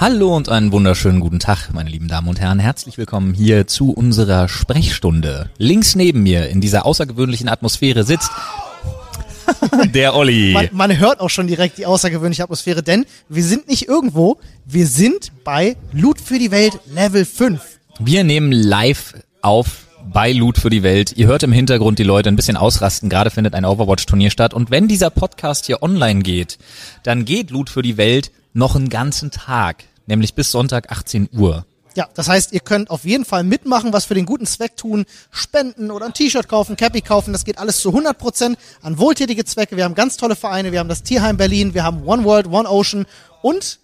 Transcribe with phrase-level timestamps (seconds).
[0.00, 2.58] Hallo und einen wunderschönen guten Tag, meine lieben Damen und Herren.
[2.58, 5.50] Herzlich willkommen hier zu unserer Sprechstunde.
[5.56, 8.30] Links neben mir in dieser außergewöhnlichen Atmosphäre sitzt
[9.94, 10.52] der Olli.
[10.52, 14.86] Man, man hört auch schon direkt die außergewöhnliche Atmosphäre, denn wir sind nicht irgendwo, wir
[14.86, 17.60] sind bei Loot für die Welt Level 5.
[18.00, 21.12] Wir nehmen live auf bei Loot für die Welt.
[21.16, 23.08] Ihr hört im Hintergrund die Leute ein bisschen ausrasten.
[23.08, 24.52] Gerade findet ein Overwatch-Turnier statt.
[24.52, 26.58] Und wenn dieser Podcast hier online geht,
[27.04, 29.84] dann geht Loot für die Welt noch einen ganzen Tag.
[30.06, 31.64] Nämlich bis Sonntag 18 Uhr.
[31.96, 35.04] Ja, das heißt, ihr könnt auf jeden Fall mitmachen, was für den guten Zweck tun,
[35.30, 37.32] spenden oder ein T-Shirt kaufen, Cappy kaufen.
[37.32, 39.76] Das geht alles zu 100 Prozent an wohltätige Zwecke.
[39.76, 40.72] Wir haben ganz tolle Vereine.
[40.72, 43.06] Wir haben das Tierheim Berlin, wir haben One World, One Ocean
[43.42, 43.78] und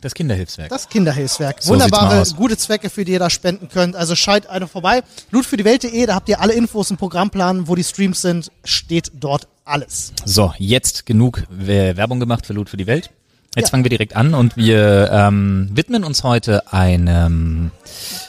[0.00, 0.70] Das Kinderhilfswerk.
[0.70, 1.62] das Kinderhilfswerk.
[1.62, 3.94] So Wunderbare, gute Zwecke, für die ihr da spenden könnt.
[3.94, 5.04] Also schaltet einfach vorbei.
[5.30, 10.12] Lootfürdiewelt.de, da habt ihr alle Infos im Programmplan, wo die Streams sind, steht dort alles.
[10.24, 13.10] So, jetzt genug Werbung gemacht für Loot für die Welt.
[13.54, 13.70] Jetzt Ja.
[13.70, 17.70] fangen wir direkt an und wir ähm, widmen uns heute einem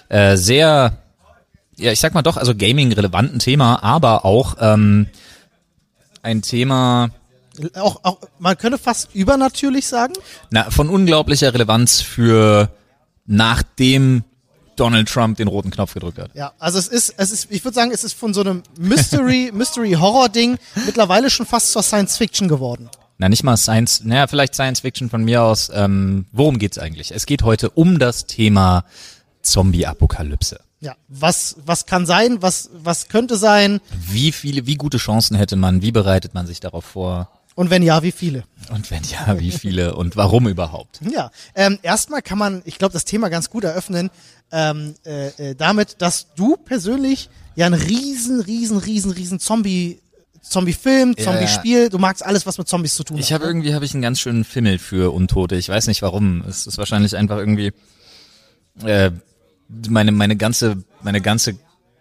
[0.10, 0.98] äh, sehr,
[1.78, 5.08] ja, ich sag mal doch, also Gaming-relevanten Thema, aber auch ähm,
[6.22, 7.10] ein Thema
[7.76, 10.14] Auch, auch, man könnte fast übernatürlich sagen.
[10.50, 12.70] na, von unglaublicher Relevanz für
[13.26, 14.24] nachdem
[14.76, 16.32] Donald Trump den roten Knopf gedrückt hat.
[16.34, 19.52] Ja, also es ist, es ist, ich würde sagen, es ist von so einem Mystery,
[19.54, 22.90] Mystery-Horror-Ding mittlerweile schon fast zur Science-Fiction geworden.
[23.18, 25.70] Na, nicht mal Science, naja, vielleicht Science Fiction von mir aus.
[25.74, 27.12] Ähm, worum geht's eigentlich?
[27.12, 28.86] Es geht heute um das Thema
[29.42, 30.60] Zombie-Apokalypse.
[30.80, 35.56] Ja, was, was kann sein, was, was könnte sein Wie viele, wie gute Chancen hätte
[35.56, 35.82] man?
[35.82, 37.30] Wie bereitet man sich darauf vor?
[37.56, 38.44] und wenn ja, wie viele?
[38.72, 41.00] Und wenn ja, wie viele und warum überhaupt?
[41.14, 44.10] Ja, ähm, erstmal kann man, ich glaube, das Thema ganz gut eröffnen
[44.52, 50.00] ähm, äh, äh, damit, dass du persönlich ja ein riesen, riesen, riesen, riesen Zombie,
[50.44, 53.40] Zombie-Film, Ja, Zombie-Spiel, du magst alles, was mit Zombies zu tun Ich hat.
[53.42, 55.56] habe irgendwie habe ich einen ganz schönen Fimmel für Untote.
[55.56, 56.44] Ich weiß nicht warum.
[56.48, 57.72] Es ist wahrscheinlich einfach irgendwie
[58.84, 59.12] äh,
[59.90, 61.56] meine meine ganze meine ganze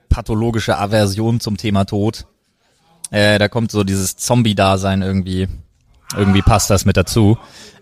[0.09, 2.27] pathologische Aversion zum Thema Tod.
[3.11, 5.49] Äh, da kommt so dieses Zombie-Dasein irgendwie.
[6.17, 7.39] Irgendwie passt das mit dazu.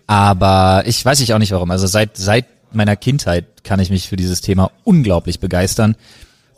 [0.07, 1.71] Aber ich weiß ich auch nicht warum.
[1.71, 5.95] Also seit seit meiner Kindheit kann ich mich für dieses Thema unglaublich begeistern.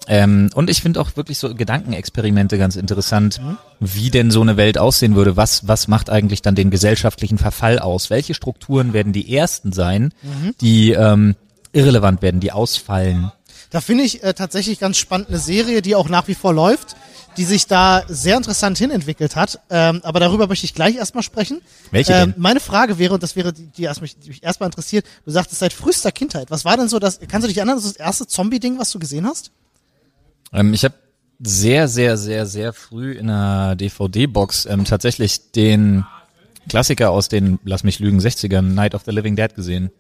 [0.08, 3.40] Ähm, und ich finde auch wirklich so Gedankenexperimente ganz interessant,
[3.80, 5.38] wie denn so eine Welt aussehen würde.
[5.38, 8.09] Was, was macht eigentlich dann den gesellschaftlichen Verfall aus?
[8.09, 10.13] Welche Strukturen werden die ersten sein,
[10.62, 11.36] die ähm,
[11.72, 13.31] irrelevant werden, die ausfallen?
[13.69, 16.96] Da finde ich äh, tatsächlich ganz spannend eine Serie, die auch nach wie vor läuft,
[17.38, 19.59] die sich da sehr interessant hinentwickelt hat.
[19.72, 21.62] Ähm, aber darüber möchte ich gleich erstmal sprechen.
[21.90, 22.42] Welche ähm, denn?
[22.42, 25.31] Meine Frage wäre, und das wäre die, die, erst mich, die mich erstmal interessiert, du
[25.31, 26.52] sagtest seit frühester Kindheit.
[26.52, 28.92] Was war denn so das, kannst du dich erinnern, das ist das erste Zombie-Ding, was
[28.92, 29.52] du gesehen hast?
[30.53, 30.94] Ähm, ich habe
[31.40, 36.06] sehr, sehr, sehr, sehr früh in einer DVD-Box ähm, tatsächlich den
[36.69, 39.92] Klassiker aus den, lass mich lügen, 60ern, Night of the Living Dead gesehen.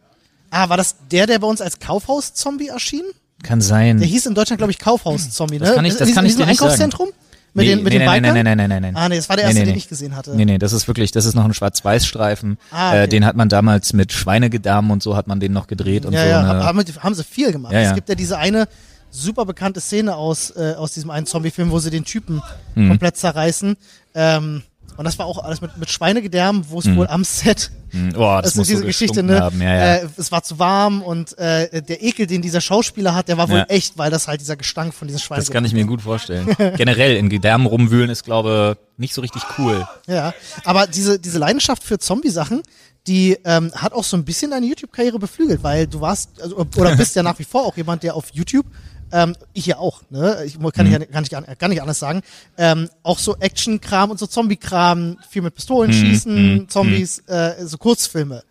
[0.51, 3.03] Ah, war das der, der bei uns als Kaufhaus-Zombie erschien?
[3.41, 3.97] Kann sein.
[3.97, 5.65] Der hieß in Deutschland, glaube ich, Kaufhaus-Zombie, ne?
[5.65, 6.69] Das kann ich- In das diesem- kann ich in diesem dir nicht sagen.
[6.71, 7.09] Einkaufszentrum?
[7.55, 8.35] Mit Nee, den, mit nee, den nein, Bikern?
[8.35, 8.95] nein, nein, nein, nein, nein.
[8.95, 9.77] Ah, nee, das war der Nee, erste, nee, den nee.
[9.77, 10.35] ich gesehen hatte.
[10.35, 12.57] Nee, nee, das ist wirklich, das ist noch ein Schwarz-Weiß-Streifen.
[12.71, 13.03] Ah, okay.
[13.03, 16.13] äh, den hat man damals mit Schweinegedarm und so hat man den noch gedreht und
[16.13, 16.29] ja, so.
[16.29, 17.73] ja, eine, haben, haben sie viel gemacht.
[17.73, 17.89] Ja, ja.
[17.89, 18.67] Es gibt ja diese eine
[19.13, 22.41] super bekannte Szene aus, äh, aus diesem einen Zombie-Film, wo sie den Typen
[22.75, 22.89] Mhm.
[22.89, 23.77] komplett zerreißen.
[24.15, 24.63] Ähm,
[24.97, 28.39] und das war auch alles mit, mit Schweinegedärm, wo es wohl am Set Hm, oh,
[28.41, 29.39] das, das muss ist diese so Geschichte, ne?
[29.39, 29.61] Haben.
[29.61, 29.95] Ja, ja.
[29.97, 33.49] Äh, es war zu warm und äh, der Ekel, den dieser Schauspieler hat, der war
[33.49, 33.65] wohl Ja.
[33.65, 36.47] echt, weil das halt dieser Gestank von diesem Schwein das kann ich mir gut vorstellen.
[36.77, 39.87] Generell in Gedärmen rumwühlen ist, glaube nicht so richtig cool.
[40.07, 42.63] Ja, aber diese, diese Leidenschaft für Zombie-Sachen,
[43.05, 46.95] die ähm, hat auch so ein bisschen deine YouTube-Karriere beflügelt, weil du warst, also, oder
[46.95, 48.65] bist ja nach wie vor auch jemand, der auf YouTube,
[49.13, 50.43] ähm, ich ja auch, ne?
[50.45, 52.21] Ich kann, ich, kann, ich, gar- nicht anders sagen,
[52.57, 57.77] ähm, auch so Action-Kram und so Zombie-Kram, viel mit Pistolen Mhm, schießen, Zombies, äh, so
[57.77, 58.43] Kurzfilme.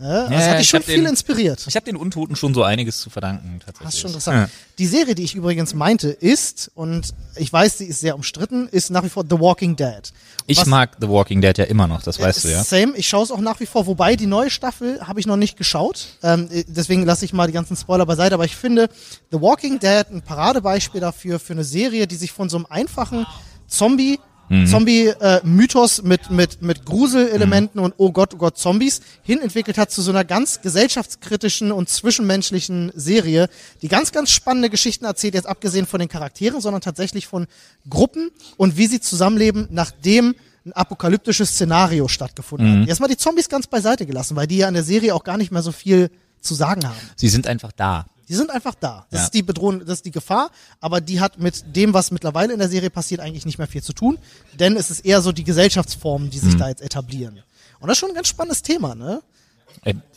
[0.00, 0.26] Ne?
[0.28, 1.64] Das Ja, hat dich ich schon viel den- inspiriert.
[1.66, 3.84] Ich habe den Untoten schon so einiges zu verdanken, tatsächlich.
[3.84, 4.50] Das ist schon interessant.
[4.78, 8.90] Die Serie, die ich übrigens meinte, ist, und ich weiß, sie ist sehr umstritten, ist
[8.90, 10.02] nach wie vor The Walking Dead.
[10.46, 12.62] Ich Was- mag The Walking Dead ja immer noch, das weißt du ja.
[12.62, 15.36] Same, ich schaue es auch nach wie vor, wobei die neue Staffel habe ich noch
[15.36, 16.06] nicht geschaut.
[16.22, 18.88] Ähm, äh, deswegen lasse ich mal die ganzen Spoiler beiseite, aber ich finde
[19.32, 23.26] The Walking Dead ein Paradebeispiel dafür, für eine Serie, die sich von so einem einfachen
[23.66, 24.18] Zombie
[24.48, 24.66] Mhm.
[24.66, 30.02] Zombie-Mythos mit, mit, mit Gruselelementen und oh Gott, oh Gott, Zombies hin entwickelt hat zu
[30.02, 33.48] so einer ganz gesellschaftskritischen und zwischenmenschlichen Serie,
[33.82, 37.46] die ganz, ganz spannende Geschichten erzählt, jetzt abgesehen von den Charakteren, sondern tatsächlich von
[37.88, 40.34] Gruppen und wie sie zusammenleben, nachdem
[40.64, 42.88] ein apokalyptisches Szenario stattgefunden hat.
[42.88, 45.50] Erstmal die Zombies ganz beiseite gelassen, weil die ja in der Serie auch gar nicht
[45.52, 46.10] mehr so viel
[46.40, 46.96] zu sagen haben.
[47.16, 48.06] Sie sind einfach da.
[48.28, 49.06] Die sind einfach da.
[49.10, 49.24] Das Ja.
[49.24, 52.58] ist die Bedrohung, das ist die Gefahr, aber die hat mit dem, was mittlerweile in
[52.58, 54.18] der Serie passiert, eigentlich nicht mehr viel zu tun,
[54.58, 56.58] denn es ist eher so die Gesellschaftsformen, die sich Mhm.
[56.58, 57.40] da jetzt etablieren.
[57.80, 59.22] Und das ist schon ein ganz spannendes Thema, ne?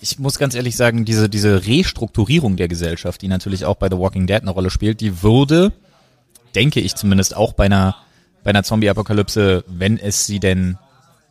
[0.02, 3.98] Ich muss ganz ehrlich sagen, diese, diese Restrukturierung der Gesellschaft, die natürlich auch bei The
[3.98, 5.72] Walking Dead eine Rolle spielt, die würde,
[6.56, 7.96] denke ich zumindest, auch bei einer,
[8.44, 10.78] bei einer Zombie-Apokalypse, wenn es sie denn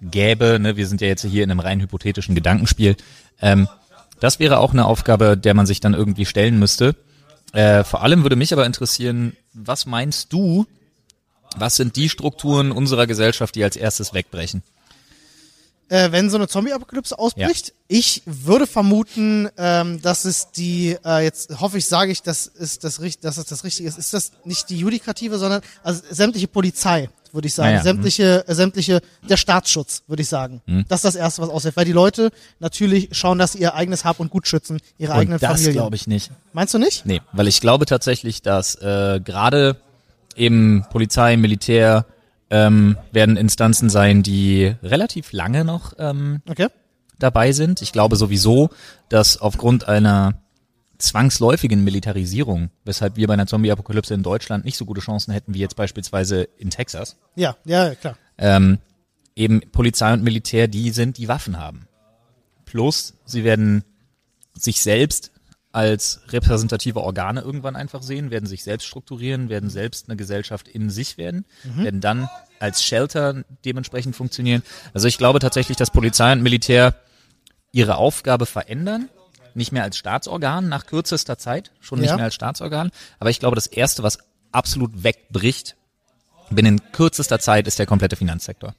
[0.00, 2.96] gäbe, ne, wir sind ja jetzt hier in einem rein hypothetischen Gedankenspiel,
[3.42, 3.68] ähm,
[4.20, 6.94] das wäre auch eine Aufgabe, der man sich dann irgendwie stellen müsste.
[7.52, 10.66] Äh, vor allem würde mich aber interessieren, was meinst du,
[11.56, 14.62] was sind die Strukturen unserer Gesellschaft, die als erstes wegbrechen?
[15.90, 17.74] äh, wenn so eine Zombie-Apokalypse ausbricht.
[17.88, 22.84] Ich würde vermuten, ähm, dass es die, äh, jetzt hoffe ich, sage ich, das ist
[22.84, 23.98] das, dass es das Richtige ist.
[23.98, 27.70] Ist das nicht die Judikative, sondern also sämtliche Polizei, würde ich sagen.
[27.70, 30.60] Ah ja, sämtliche, äh, sämtliche, der Staatsschutz, würde ich sagen.
[30.88, 31.76] Das ist das Erste, was ausfällt.
[31.76, 35.34] Weil die Leute natürlich schauen, dass sie ihr eigenes Hab und Gut schützen, ihre eigenen
[35.34, 35.72] Und das Familien.
[35.74, 36.30] glaube ich nicht.
[36.52, 37.06] Meinst du nicht?
[37.06, 39.76] Nee, weil ich glaube tatsächlich, dass äh, gerade
[40.36, 42.06] eben Polizei, Militär
[42.50, 46.68] ähm, werden Instanzen sein, die relativ lange noch ähm, Okay.
[47.18, 47.82] dabei sind.
[47.82, 48.70] Ich glaube sowieso,
[49.08, 50.34] dass aufgrund einer
[51.00, 55.58] zwangsläufigen Militarisierung, weshalb wir bei einer Zombie-Apokalypse in Deutschland nicht so gute Chancen hätten wie
[55.58, 58.16] jetzt beispielsweise in Texas, Ja, ja, klar.
[58.38, 58.78] ähm,
[59.36, 61.86] eben Polizei und Militär die sind, die Waffen haben.
[62.64, 63.84] Plus, sie werden
[64.54, 65.32] sich selbst
[65.72, 70.90] als repräsentative Organe irgendwann einfach sehen, werden sich selbst strukturieren, werden selbst eine Gesellschaft in
[70.90, 71.44] sich werden,
[71.76, 74.62] werden dann als Shelter dementsprechend funktionieren.
[74.94, 76.94] Also ich glaube tatsächlich, dass Polizei und Militär
[77.70, 79.08] ihre Aufgabe verändern,
[79.54, 82.16] nicht mehr als Staatsorgan nach kürzester Zeit, schon nicht Ja.
[82.16, 84.18] mehr als Staatsorgan, aber ich glaube, das erste, was
[84.52, 85.76] absolut wegbricht,
[86.50, 88.74] binnen kürzester Zeit, ist der komplette Finanzsektor.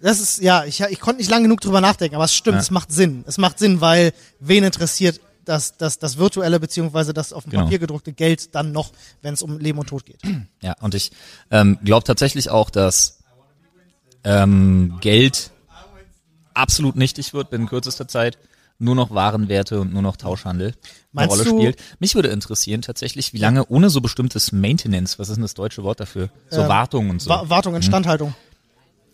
[0.00, 2.60] Das ist, ja, ich, ich konnte nicht lange genug drüber nachdenken, aber es stimmt, Ja.
[2.60, 3.24] es macht Sinn.
[3.26, 7.62] Es macht Sinn, weil wen interessiert das, das, das virtuelle beziehungsweise das auf dem Genau.
[7.64, 10.20] Papier gedruckte Geld dann noch, wenn es um Leben und Tod geht.
[10.60, 11.10] Ja, und ich
[11.50, 13.20] ähm, glaube tatsächlich auch, dass
[14.24, 15.50] ähm, Geld
[16.54, 18.36] absolut nichtig wird binnen kürzester Zeit.
[18.80, 20.74] Nur noch Warenwerte und nur noch Tauschhandel eine
[21.12, 21.78] Meinst Rolle du- spielt.
[21.98, 25.82] Mich würde interessieren tatsächlich, wie lange ohne so bestimmtes Maintenance, was ist denn das deutsche
[25.82, 26.30] Wort dafür?
[26.50, 27.28] So Ähm, Wartung und so.
[27.28, 28.34] Wa Wartung, Instandhaltung,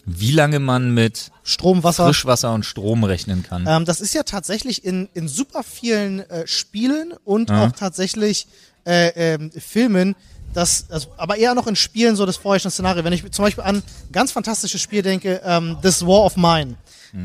[0.04, 2.04] wie lange man mit Strom, Wasser.
[2.04, 3.64] Frischwasser und Strom rechnen kann.
[3.66, 8.46] Ähm, das ist ja tatsächlich in, in super vielen äh, Spielen und auch tatsächlich
[8.86, 10.14] äh, ähm, Filmen,
[10.54, 13.04] das, also, aber eher noch in Spielen so das vorherrschende Szenario.
[13.04, 16.76] Wenn ich zum Beispiel an ein ganz fantastisches Spiel denke, ähm, This War of Mine,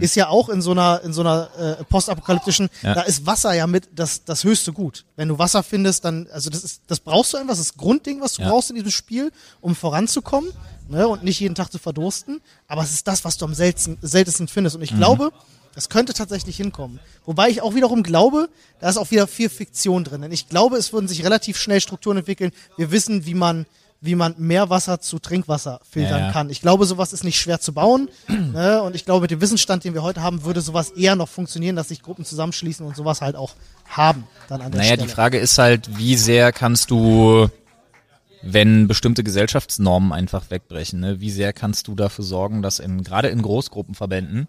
[0.01, 1.49] ist ja auch in so einer, in so einer
[1.79, 2.93] äh, postapokalyptischen, Ja.
[2.93, 5.03] da ist Wasser ja mit das, das höchste Gut.
[5.15, 7.77] Wenn du Wasser findest, dann, also das ist, das brauchst du einfach, das ist das
[7.77, 8.49] Grundding, was du Ja.
[8.49, 9.31] brauchst in diesem Spiel,
[9.61, 10.51] um voranzukommen,
[10.89, 12.39] ne, und nicht jeden Tag zu verdursten.
[12.67, 14.75] Aber es ist das, was du am seltensten, seltensten findest.
[14.75, 15.31] Und ich glaube,
[15.75, 16.99] das könnte tatsächlich hinkommen.
[17.25, 18.49] Wobei ich auch wiederum glaube,
[18.79, 20.21] da ist auch wieder viel Fiktion drin.
[20.21, 22.51] Denn ich glaube, es würden sich relativ schnell Strukturen entwickeln.
[22.77, 23.65] Wir wissen, wie man,
[24.01, 26.31] wie man Meerwasser zu Trinkwasser filtern Ja, ja.
[26.31, 26.49] kann.
[26.49, 28.09] Ich glaube, sowas ist nicht schwer zu bauen.
[28.27, 28.81] ne?
[28.81, 31.75] Und ich glaube, mit dem Wissensstand, den wir heute haben, würde sowas eher noch funktionieren,
[31.75, 33.55] dass sich Gruppen zusammenschließen und sowas halt auch
[33.85, 35.07] haben dann an der Naja, Stelle.
[35.07, 37.49] die Frage ist halt, wie sehr kannst du,
[38.41, 43.27] wenn bestimmte Gesellschaftsnormen einfach wegbrechen, ne, wie sehr kannst du dafür sorgen, dass in, gerade
[43.29, 44.47] in Großgruppenverbänden,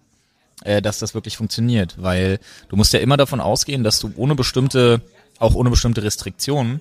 [0.65, 1.95] äh, dass das wirklich funktioniert?
[1.99, 5.01] Weil du musst ja immer davon ausgehen, dass du ohne bestimmte,
[5.39, 6.81] auch ohne bestimmte Restriktionen,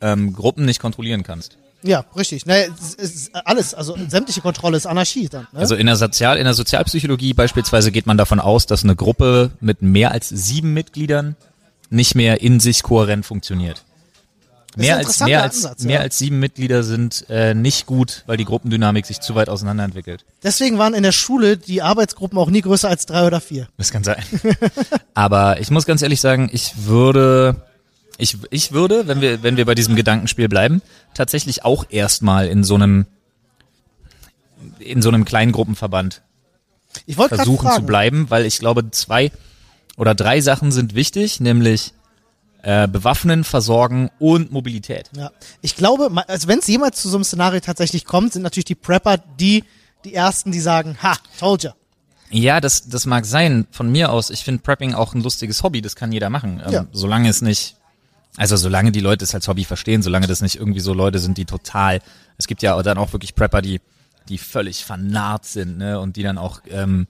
[0.00, 1.58] ähm, Gruppen nicht kontrollieren kannst.
[1.82, 2.44] Ja, richtig.
[2.46, 5.46] Ne, es ist alles, also sämtliche Kontrolle ist Anarchie dann.
[5.52, 5.60] Ne?
[5.60, 9.52] Also in der Sozial, in der Sozialpsychologie beispielsweise geht man davon aus, dass eine Gruppe
[9.60, 11.36] mit mehr als sieben Mitgliedern
[11.90, 13.84] nicht mehr in sich kohärent funktioniert.
[14.78, 16.02] Mehr als, mehr als, Ansatz, mehr ja.
[16.02, 20.24] als sieben Mitglieder sind äh, nicht gut, weil die Gruppendynamik sich zu weit auseinander entwickelt.
[20.42, 23.68] Deswegen waren in der Schule die Arbeitsgruppen auch nie größer als drei oder vier.
[23.76, 24.22] Das kann sein.
[25.14, 27.56] Aber ich muss ganz ehrlich sagen, ich würde,
[28.18, 30.80] ich, ich würde, wenn wir, wenn wir bei diesem Gedankenspiel bleiben,
[31.12, 33.06] tatsächlich auch erstmal in so einem,
[34.78, 36.22] in so einem kleinen Gruppenverband
[37.06, 39.32] Ich versuchen zu bleiben, weil ich glaube, zwei
[39.96, 41.92] oder drei Sachen sind wichtig, nämlich
[42.68, 45.08] äh, bewaffnen, versorgen und Mobilität.
[45.16, 45.30] Ja.
[45.62, 48.74] Ich glaube, also wenn es jemals zu so einem Szenario tatsächlich kommt, sind natürlich die
[48.74, 49.64] Prepper die,
[50.04, 51.74] die ersten, die sagen, ha, told ya.
[52.28, 53.66] Ja, das, das mag sein.
[53.70, 56.62] Von mir aus, ich finde Prepping auch ein lustiges Hobby, das kann jeder machen.
[56.62, 56.86] Ähm, Ja.
[56.92, 57.76] Solange es nicht,
[58.36, 61.38] also solange die Leute es als Hobby verstehen, solange das nicht irgendwie so Leute sind,
[61.38, 62.02] die total,
[62.36, 63.80] es gibt ja dann auch wirklich Prepper, die,
[64.28, 67.06] die völlig vernarrt sind, ne, und die dann auch ähm,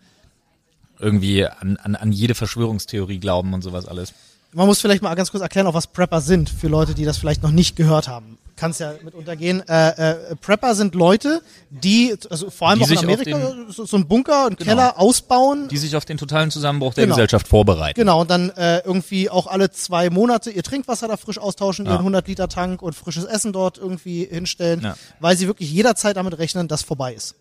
[1.01, 4.15] irgendwie an, an, an jede Verschwörungstheorie glauben und sowas alles.
[4.59, 7.17] Man muss vielleicht mal ganz kurz erklären, auch was Prepper sind, für Leute, die das
[7.17, 8.39] vielleicht noch nicht gehört haben.
[8.57, 9.63] Kannst ja mit untergehen.
[9.69, 9.91] Äh,
[10.33, 14.09] äh, Prepper sind Leute, die, also vor allem Die auch in Amerika, so, so einen
[14.09, 15.69] Bunker, einen Keller ausbauen.
[15.69, 17.15] Die sich auf den totalen Zusammenbruch der Genau.
[17.15, 18.01] Gesellschaft vorbereiten.
[18.01, 21.99] Genau, und dann äh, irgendwie auch alle zwei Monate ihr Trinkwasser da frisch austauschen, ihren
[21.99, 24.97] 100 Liter Tank und frisches Essen dort irgendwie hinstellen, Ja.
[25.21, 27.37] weil sie wirklich jederzeit damit rechnen, dass vorbei ist.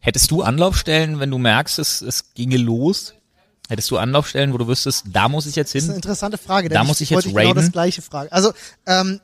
[0.00, 3.12] Hättest du Anlaufstellen, wenn du merkst, es, es ginge los?
[3.68, 5.96] Hättest du Anlaufstellen, wo du wüsstest, da muss ich jetzt Das ist eine hin?
[6.02, 6.68] interessante Frage.
[6.68, 7.56] Da muss ich jetzt wollte genau raiden.
[7.62, 8.30] das gleiche fragen.
[8.30, 8.52] Also,
[8.86, 9.20] ähm,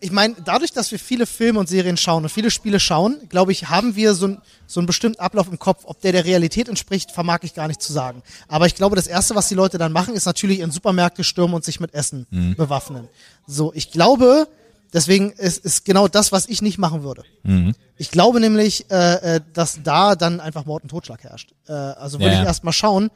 [0.00, 3.52] ich meine, dadurch, dass wir viele Filme und Serien schauen und viele Spiele schauen, glaube
[3.52, 5.82] ich, haben wir so, ein, so einen bestimmten Ablauf im Kopf.
[5.86, 8.22] Ob der der Realität entspricht, vermag ich gar nicht zu sagen.
[8.48, 11.54] Aber ich glaube, das Erste, was die Leute dann machen, ist natürlich in Supermärkte stürmen
[11.54, 12.56] und sich mit Essen Mhm.
[12.56, 13.08] bewaffnen.
[13.46, 14.48] So, ich glaube,
[14.92, 17.24] deswegen ist, ist genau das, was ich nicht machen würde.
[17.42, 17.74] Mhm.
[17.96, 21.52] Ich glaube nämlich, äh, äh, dass da dann einfach Mord und Totschlag herrscht.
[21.68, 23.10] Äh, also würde Ja, ich erst mal schauen,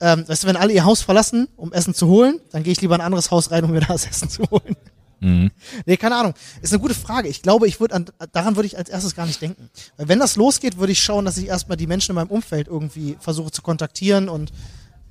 [0.00, 2.80] ähm, weißt du, wenn alle ihr Haus verlassen, um Essen zu holen, dann gehe ich
[2.80, 4.76] lieber in ein anderes Haus rein, um mir das Essen zu holen.
[5.20, 5.50] Mhm.
[5.84, 6.34] Nee, keine Ahnung.
[6.62, 7.28] Ist eine gute Frage.
[7.28, 9.68] Ich glaube, ich würde an, daran würde ich als erstes gar nicht denken.
[9.96, 12.68] Weil wenn das losgeht, würde ich schauen, dass ich erstmal die Menschen in meinem Umfeld
[12.68, 14.52] irgendwie versuche zu kontaktieren und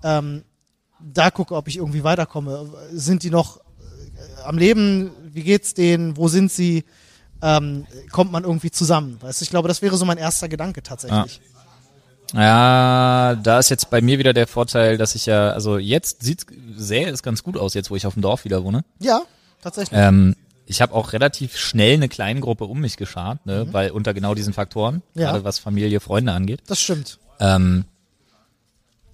[0.03, 0.43] ähm,
[0.99, 2.69] da gucke, ob ich irgendwie weiterkomme.
[2.93, 3.59] Sind die noch
[4.47, 5.11] am Leben?
[5.33, 6.17] Wie geht's denen?
[6.17, 6.83] Wo sind sie?
[7.41, 9.17] Ähm, kommt man irgendwie zusammen?
[9.21, 11.39] Weißt du, ich glaube, das wäre so mein erster Gedanke tatsächlich.
[12.33, 16.45] Ja, da ist jetzt bei mir wieder der Vorteil, dass ich ja, also jetzt sieht,
[16.75, 18.83] sähe es ganz gut aus, jetzt wo ich auf dem Dorf wieder wohne.
[18.99, 19.21] Ja,
[19.61, 19.97] tatsächlich.
[19.97, 20.35] Ähm,
[20.65, 24.51] ich habe auch relativ schnell eine Kleingruppe um mich geschart, ne, weil unter genau diesen
[24.53, 25.21] Faktoren, Mhm.
[25.21, 25.31] Ja.
[25.31, 26.61] gerade was Familie, Freunde angeht.
[26.67, 27.17] Das stimmt.
[27.39, 27.85] Ähm,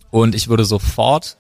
[0.10, 1.38] und ich würde sofort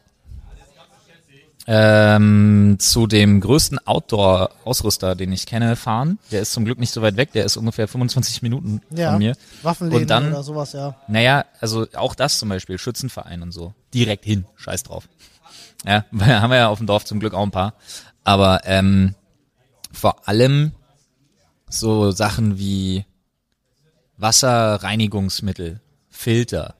[1.65, 6.19] ähm, zu dem größten Outdoor-Ausrüster, den ich kenne, fahren.
[6.31, 9.11] Der ist zum Glück nicht so weit weg, der ist ungefähr 25 Minuten Ja.
[9.11, 9.35] von mir.
[9.61, 10.95] Waffenläden Und dann- oder sowas, ja.
[11.07, 13.73] Naja, also auch das zum Beispiel, Schützenverein und so.
[13.93, 15.07] Direkt hin, scheiß drauf.
[15.85, 17.73] Ja, weil haben wir ja auf dem Dorf zum Glück auch ein paar.
[18.25, 19.15] Aber ähm,
[19.91, 20.71] vor allem
[21.69, 23.05] so Sachen wie
[24.17, 25.79] Wasserreinigungsmittel,
[26.09, 26.75] Filter,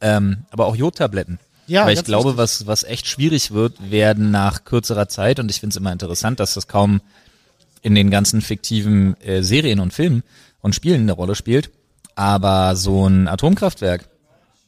[0.00, 1.38] ähm, aber auch Jodtabletten.
[1.66, 5.60] Ja, Weil ich glaube, was, was echt schwierig wird, werden nach kürzerer Zeit, und ich
[5.60, 7.00] finde es immer interessant, dass das kaum
[7.82, 10.22] in den ganzen fiktiven äh, Serien und Filmen
[10.60, 11.70] und Spielen eine Rolle spielt.
[12.14, 14.08] Aber so ein Atomkraftwerk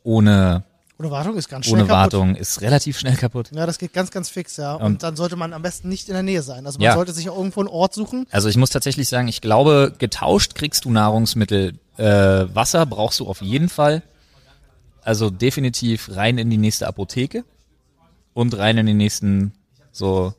[0.04, 0.64] ohne,
[0.98, 2.12] Ohne Wartung ist ganz schnell ohne kaputt.
[2.14, 3.50] Wartung ist relativ schnell kaputt.
[3.54, 4.74] Ja, das geht ganz, ganz fix, ja.
[4.74, 6.66] Und, Und- dann sollte man am besten nicht in der Nähe sein.
[6.66, 6.94] Also man Ja.
[6.94, 8.26] sollte sich auch irgendwo einen Ort suchen.
[8.30, 11.74] Also ich muss tatsächlich sagen, ich glaube, getauscht kriegst du Nahrungsmittel.
[11.96, 12.04] Äh,
[12.54, 14.02] Wasser brauchst du auf jeden Fall.
[15.08, 17.46] Also definitiv rein in die nächste Apotheke
[18.34, 19.54] und rein in den nächsten
[19.90, 20.34] so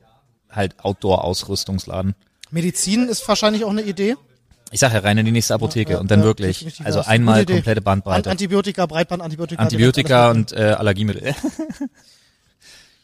[0.52, 2.14] halt Outdoor-Ausrüstungsladen.
[2.52, 4.16] Medizin ist wahrscheinlich auch eine Idee.
[4.70, 7.48] Ich sage ja rein in die nächste Apotheke Ja, und dann ja, wirklich, also einmal
[7.48, 8.30] komplette An Bandbreite.
[8.30, 9.60] Antibiotika, Breitbandantibiotika.
[9.60, 11.34] Antibiotika alles und äh, Allergiemittel.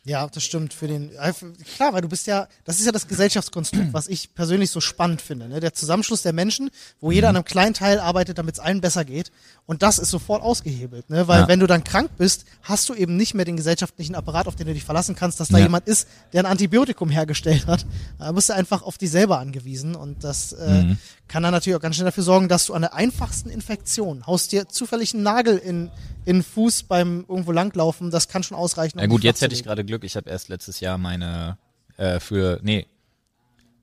[0.08, 0.72] Ja, das stimmt.
[0.72, 1.34] Für den äh,
[1.76, 5.20] klar, weil du bist ja, das ist ja das Gesellschaftskonstrukt, was ich persönlich so spannend
[5.20, 5.50] finde.
[5.50, 5.60] Ne?
[5.60, 6.70] Der Zusammenschluss der Menschen,
[7.02, 7.30] wo jeder Mhm.
[7.30, 9.32] an einem kleinen Teil arbeitet, damit es allen besser geht.
[9.66, 11.28] Und das ist sofort ausgehebelt, ne?
[11.28, 11.48] Weil Ja.
[11.48, 14.68] wenn du dann krank bist, hast du eben nicht mehr den gesellschaftlichen Apparat, auf den
[14.68, 15.64] du dich verlassen kannst, dass da Ja.
[15.64, 17.88] jemand ist, der ein Antibiotikum hergestellt hat.
[18.20, 19.96] Da bist du einfach auf dich selber angewiesen.
[19.96, 20.98] Und das äh, Mhm.
[21.28, 24.52] Kann dann natürlich auch ganz schnell dafür sorgen, dass du an der einfachsten Infektion haust
[24.52, 25.90] dir zufällig einen Nagel in,
[26.26, 28.12] in den Fuß beim irgendwo langlaufen.
[28.12, 28.98] Das kann schon ausreichen.
[28.98, 30.04] Na um gut, jetzt hätte ich gerade Glück.
[30.04, 31.58] Ich habe erst letztes Jahr meine
[31.98, 32.86] äh, für nee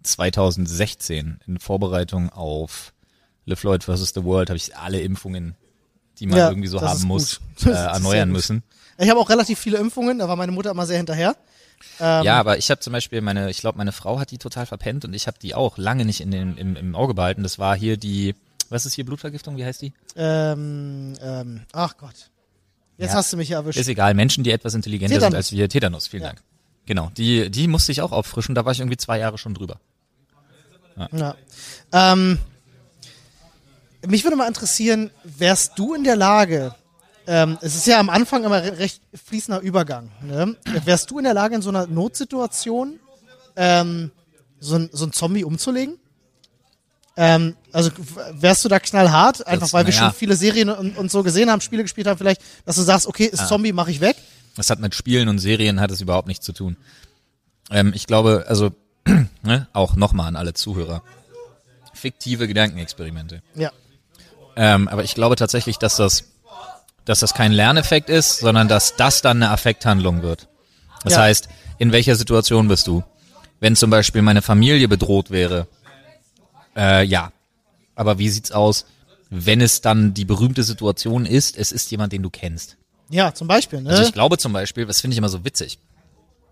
[0.03, 2.93] 2016 in Vorbereitung auf
[3.45, 4.13] Live Lloyd vs.
[4.15, 5.57] The World habe ich alle Impfungen,
[6.19, 8.63] die man Ja, irgendwie so haben muss, äh, erneuern müssen.
[8.99, 11.37] Ich habe auch relativ viele Impfungen, da war meine Mutter immer sehr hinterher.
[12.01, 14.67] Ähm, Ja, aber ich habe zum Beispiel meine, ich glaube, meine Frau hat die total
[14.67, 17.43] verpennt und ich habe die auch lange nicht in den, im, im Auge behalten.
[17.43, 18.35] Das war hier die,
[18.71, 19.57] was ist hier Blutvergiftung?
[19.57, 19.93] Wie heißt die?
[20.17, 22.31] Ähm, ähm, ach Gott.
[22.99, 23.17] Jetzt Ja.
[23.17, 23.79] hast du mich erwischt.
[23.79, 24.15] Ist egal.
[24.15, 25.31] Menschen, die etwas intelligenter Tetanus.
[25.31, 25.69] sind als wir.
[25.69, 26.07] Tetanus.
[26.09, 26.29] Vielen Ja.
[26.31, 26.43] Dank.
[26.87, 27.11] Genau.
[27.17, 28.55] Die, die musste ich auch auffrischen.
[28.55, 29.79] Da war ich irgendwie zwei Jahre schon drüber.
[31.13, 31.35] Ja.
[31.93, 32.39] Ähm,
[34.07, 36.75] mich würde mal interessieren, wärst du in der Lage,
[37.27, 40.57] ähm, es ist ja am Anfang immer re- recht fließender Übergang, ne?
[40.85, 42.99] wärst du in der Lage, in so einer Notsituation
[43.57, 44.11] ähm,
[44.61, 45.99] so, ein, so ein Zombie umzulegen?
[47.17, 47.91] Ähm, also
[48.33, 50.07] wärst du da knallhart, einfach Das- weil wir naja.
[50.07, 53.07] schon viele Serien und, und so gesehen haben, Spiele gespielt haben, vielleicht, dass du sagst,
[53.07, 54.17] okay, ist Zombie, mache ich weg.
[54.57, 56.77] Das hat mit Spielen und Serien hat es überhaupt nichts zu tun.
[57.71, 58.73] Ähm, ich glaube, also
[59.43, 61.03] ne, auch nochmal an alle Zuhörer.
[61.95, 63.43] Fiktive Gedankenexperimente.
[63.55, 63.71] Ja.
[64.57, 66.25] Ähm, aber ich glaube tatsächlich, dass das,
[67.05, 70.49] dass das kein Lerneffekt ist, sondern dass das dann eine Affekthandlung wird.
[71.05, 71.23] Das Ja.
[71.23, 73.03] heißt, in welcher Situation bist du?
[73.61, 75.67] Wenn zum Beispiel meine Familie bedroht wäre,
[76.77, 77.33] äh, ja.
[77.95, 78.87] Aber wie sieht's aus,
[79.31, 82.77] wenn es dann die berühmte Situation ist, es ist jemand, den du kennst?
[83.11, 83.91] Ja, zum Beispiel, ne?
[83.91, 85.79] Also ich glaube zum Beispiel, das finde ich immer so witzig.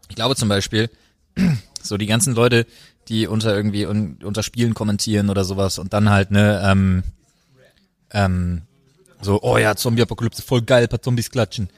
[0.09, 0.90] Ich glaube zum Beispiel,
[1.83, 2.66] so die ganzen Leute,
[3.09, 7.02] die unter irgendwie un, unter Spielen kommentieren oder sowas und dann halt ne ähm,
[8.12, 8.62] ähm,
[9.22, 11.68] so oh ja Zombie-Apokalypse voll geil, paar Zombies klatschen.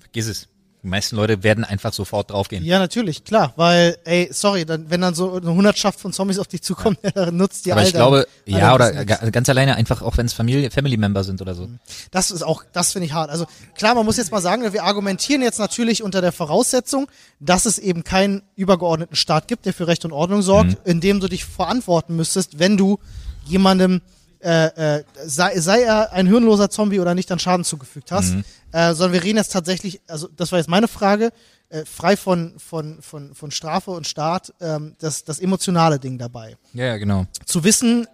[0.00, 0.48] Vergiss es.
[0.82, 2.64] Die meisten Leute werden einfach sofort draufgehen.
[2.64, 6.46] Ja, natürlich, klar, weil, ey, sorry, dann, wenn dann so eine Hundertschaft von Zombies auf
[6.46, 9.74] dich zukommt, dann nutzt die Aber all ich glaube, all ja, oder ga- ganz alleine
[9.74, 11.68] einfach, auch wenn es Familie, Family Member sind oder so.
[12.12, 13.30] Das ist auch, das finde ich hart.
[13.30, 17.08] Also klar, man muss jetzt mal sagen, wir argumentieren jetzt natürlich unter der Voraussetzung,
[17.40, 20.76] dass es eben keinen übergeordneten Staat gibt, der für Recht und Ordnung sorgt, Mhm.
[20.84, 23.00] in dem du dich verantworten müsstest, wenn du
[23.44, 24.02] jemandem
[24.46, 28.34] äh, äh, sei, sei er ein hirnloser Zombie oder nicht, dann Schaden zugefügt hast.
[28.34, 28.44] Mhm.
[28.70, 31.32] Äh, sondern wir reden jetzt tatsächlich, also das war jetzt meine Frage,
[31.68, 36.56] äh, frei von, von, von, von Strafe und Staat, ähm, das, das emotionale Ding dabei.
[36.74, 37.26] Ja, genau.
[37.44, 38.06] Zu wissen,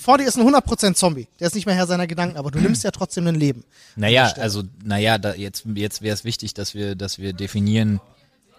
[0.00, 2.58] vor dir ist ein 100% Zombie, der ist nicht mehr Herr seiner Gedanken, aber du
[2.60, 3.64] nimmst ja trotzdem ein Leben.
[3.94, 8.00] Naja, also, naja, da, jetzt, jetzt wäre es wichtig, dass wir, dass wir definieren,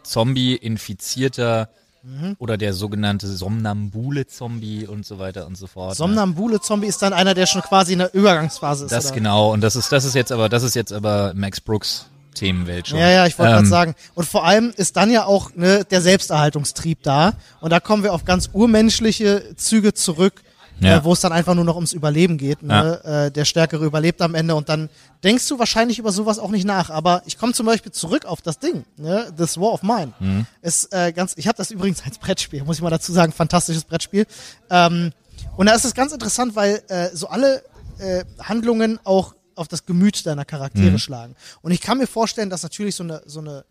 [0.03, 1.69] Zombie, infizierter
[2.03, 2.35] Mhm.
[2.37, 5.91] oder der sogenannte Somnambule-Zombie und so weiter und so fort.
[5.91, 5.95] ne?
[5.95, 8.91] Somnambule-Zombie ist dann einer, der schon quasi in der Übergangsphase ist.
[8.91, 9.15] Das oder?
[9.15, 12.87] genau, und das ist, das ist jetzt aber, das ist jetzt aber Max Brooks Themenwelt
[12.87, 12.97] schon.
[12.99, 13.95] Ja, ja, ich wollte Ähm, gerade sagen.
[14.15, 17.33] Und vor allem ist dann ja auch ne, der Selbsterhaltungstrieb da.
[17.61, 20.41] Und da kommen wir auf ganz urmenschliche Züge zurück,
[20.79, 20.97] Ja.
[20.97, 22.63] äh, wo es dann einfach nur noch ums Überleben geht.
[22.63, 23.03] Ne?
[23.03, 24.89] Äh, der Stärkere überlebt am Ende und dann
[25.23, 26.89] denkst du wahrscheinlich über sowas auch nicht nach.
[26.89, 29.31] Aber ich komme zum Beispiel zurück auf das Ding, ne?
[29.37, 30.13] This War of Mine.
[30.19, 30.45] Mhm.
[30.61, 33.83] Ist äh, ganz, ich habe das übrigens als Brettspiel, muss ich mal dazu sagen, fantastisches
[33.83, 34.25] Brettspiel.
[34.69, 35.11] Ähm,
[35.55, 37.63] und da ist es ganz interessant, weil äh, so alle
[37.99, 41.35] äh, Handlungen auch auf das Gemüt deiner Charaktere schlagen.
[41.61, 43.65] Und ich kann mir vorstellen, dass natürlich so eine, so eine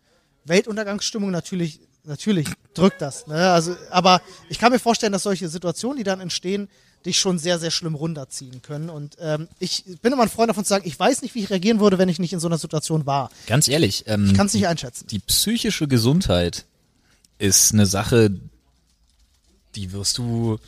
[0.45, 3.27] Weltuntergangsstimmung natürlich, natürlich drückt das.
[3.27, 3.51] Ne?
[3.51, 6.69] Also, aber ich kann mir vorstellen, dass solche Situationen, die dann entstehen,
[7.05, 8.89] dich schon sehr, sehr schlimm runterziehen können.
[8.89, 11.49] Und ähm, ich bin immer ein Freund davon zu sagen, ich weiß nicht, wie ich
[11.49, 13.29] reagieren würde, wenn ich nicht in so einer Situation war.
[13.47, 15.07] Ganz ehrlich, ähm, Ich kann es nicht einschätzen.
[15.07, 16.65] die psychische Gesundheit
[17.39, 18.31] ist eine Sache,
[19.75, 20.59] die wirst du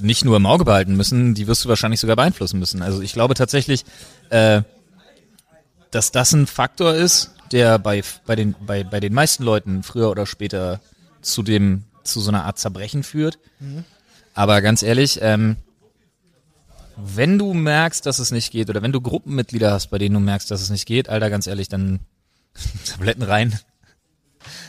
[0.00, 2.82] nicht nur im Auge behalten müssen, die wirst du wahrscheinlich sogar beeinflussen müssen.
[2.82, 3.84] Also ich glaube tatsächlich,
[4.30, 4.62] äh,
[5.90, 10.10] dass das ein Faktor ist, der bei, bei, den, bei, bei den meisten Leuten früher
[10.10, 10.80] oder später
[11.20, 13.38] zu dem, zu so einer Art Zerbrechen führt.
[14.34, 15.56] Aber ganz ehrlich, ähm,
[16.96, 20.20] wenn du merkst, dass es nicht geht, oder wenn du Gruppenmitglieder hast, bei denen du
[20.20, 22.00] merkst, dass es nicht geht, Alter, ganz ehrlich, dann
[22.84, 23.58] Tabletten rein.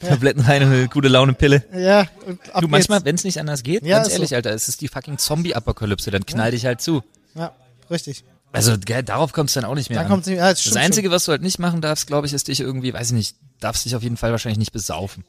[0.00, 1.64] Tabletten rein und eine gute Laune Pille.
[1.74, 4.36] Ja, und ab Du, manchmal, wenn es nicht anders geht, Ja, ganz ehrlich, so.
[4.36, 7.02] Alter, es ist die fucking Zombie-Apokalypse, dann knall dich halt zu.
[7.34, 7.54] Ja,
[7.90, 8.24] richtig.
[8.56, 10.18] Also, gell, darauf kommt es dann auch nicht mehr Dann an.
[10.18, 12.60] nicht, ja, das das Einzige, was du halt nicht machen darfst, glaube ich, ist dich
[12.60, 15.24] irgendwie, weiß ich nicht, darfst dich auf jeden Fall wahrscheinlich nicht besaufen.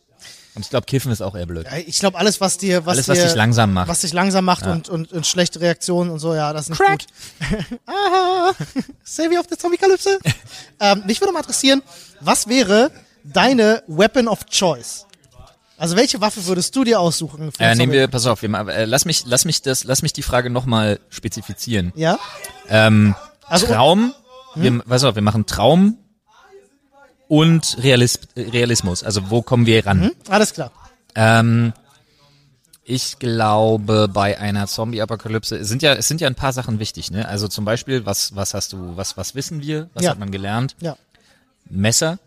[0.56, 1.68] Und ich glaube, Kiffen ist auch eher blöd.
[1.70, 3.88] Ja, Ich glaube, alles, was dir, was Alles, dir, was dich langsam macht.
[3.88, 6.80] was dich langsam macht und, und, und schlechte Reaktionen und so, ja, das ist nicht
[6.82, 7.00] Crack.
[7.00, 7.80] gut.
[7.86, 8.54] Aha,
[9.04, 10.18] Savvy of the Zombie-Kalypse.
[10.80, 11.84] ähm, mich würde mal interessieren,
[12.22, 12.90] was wäre
[13.24, 15.06] deine Weapon of Choice?
[15.78, 17.52] Also welche Waffe würdest du dir aussuchen?
[17.60, 20.24] Äh, nehmen wir, pass auf, wir, äh, lass mich, lass mich das, lass mich die
[20.24, 21.94] Frage nochmal spezifizieren.
[21.96, 22.18] Ja?
[22.68, 24.14] Ähm, Also- Traum,
[24.54, 24.64] Hm?
[24.64, 25.98] wir, pass auf, wir machen Traum
[27.28, 29.04] und Realis Realismus.
[29.04, 30.02] Also wo kommen wir ran?
[30.02, 30.12] Hm?
[30.30, 30.72] Alles klar.
[31.16, 31.74] Ähm,
[32.84, 37.28] ich glaube, bei einer Zombie-Apokalypse sind ja, es sind ja ein paar Sachen wichtig, ne?
[37.28, 39.90] Also zum Beispiel, was, was hast du, was, was wissen wir?
[39.94, 40.12] Was Ja.
[40.12, 40.76] hat man gelernt?
[40.80, 40.96] Ja.
[41.70, 42.18] Messer.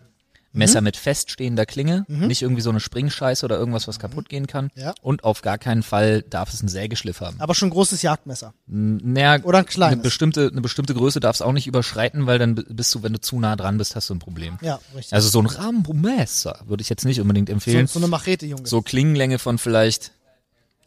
[0.52, 0.84] Messer Mhm.
[0.86, 4.70] mit feststehender Klinge, nicht irgendwie so eine Springscheiße oder irgendwas, was kaputt gehen kann.
[4.74, 4.94] Ja.
[5.00, 7.36] Und auf gar keinen Fall darf es einen Sägeschliff haben.
[7.40, 8.52] Aber schon ein großes Jagdmesser.
[8.66, 9.92] Naja, Oder ein kleines.
[9.94, 13.20] Eine bestimmte, eine bestimmte Größe darfst auch nicht überschreiten, weil dann bist du, wenn du
[13.20, 14.58] zu nah dran bist, hast du ein Problem.
[14.60, 15.12] Ja, richtig.
[15.14, 17.86] Also so ein Rambo-Messer würde ich jetzt nicht unbedingt so, empfehlen.
[17.86, 18.66] so eine Machete, Junge.
[18.66, 20.12] So Klingenlänge von vielleicht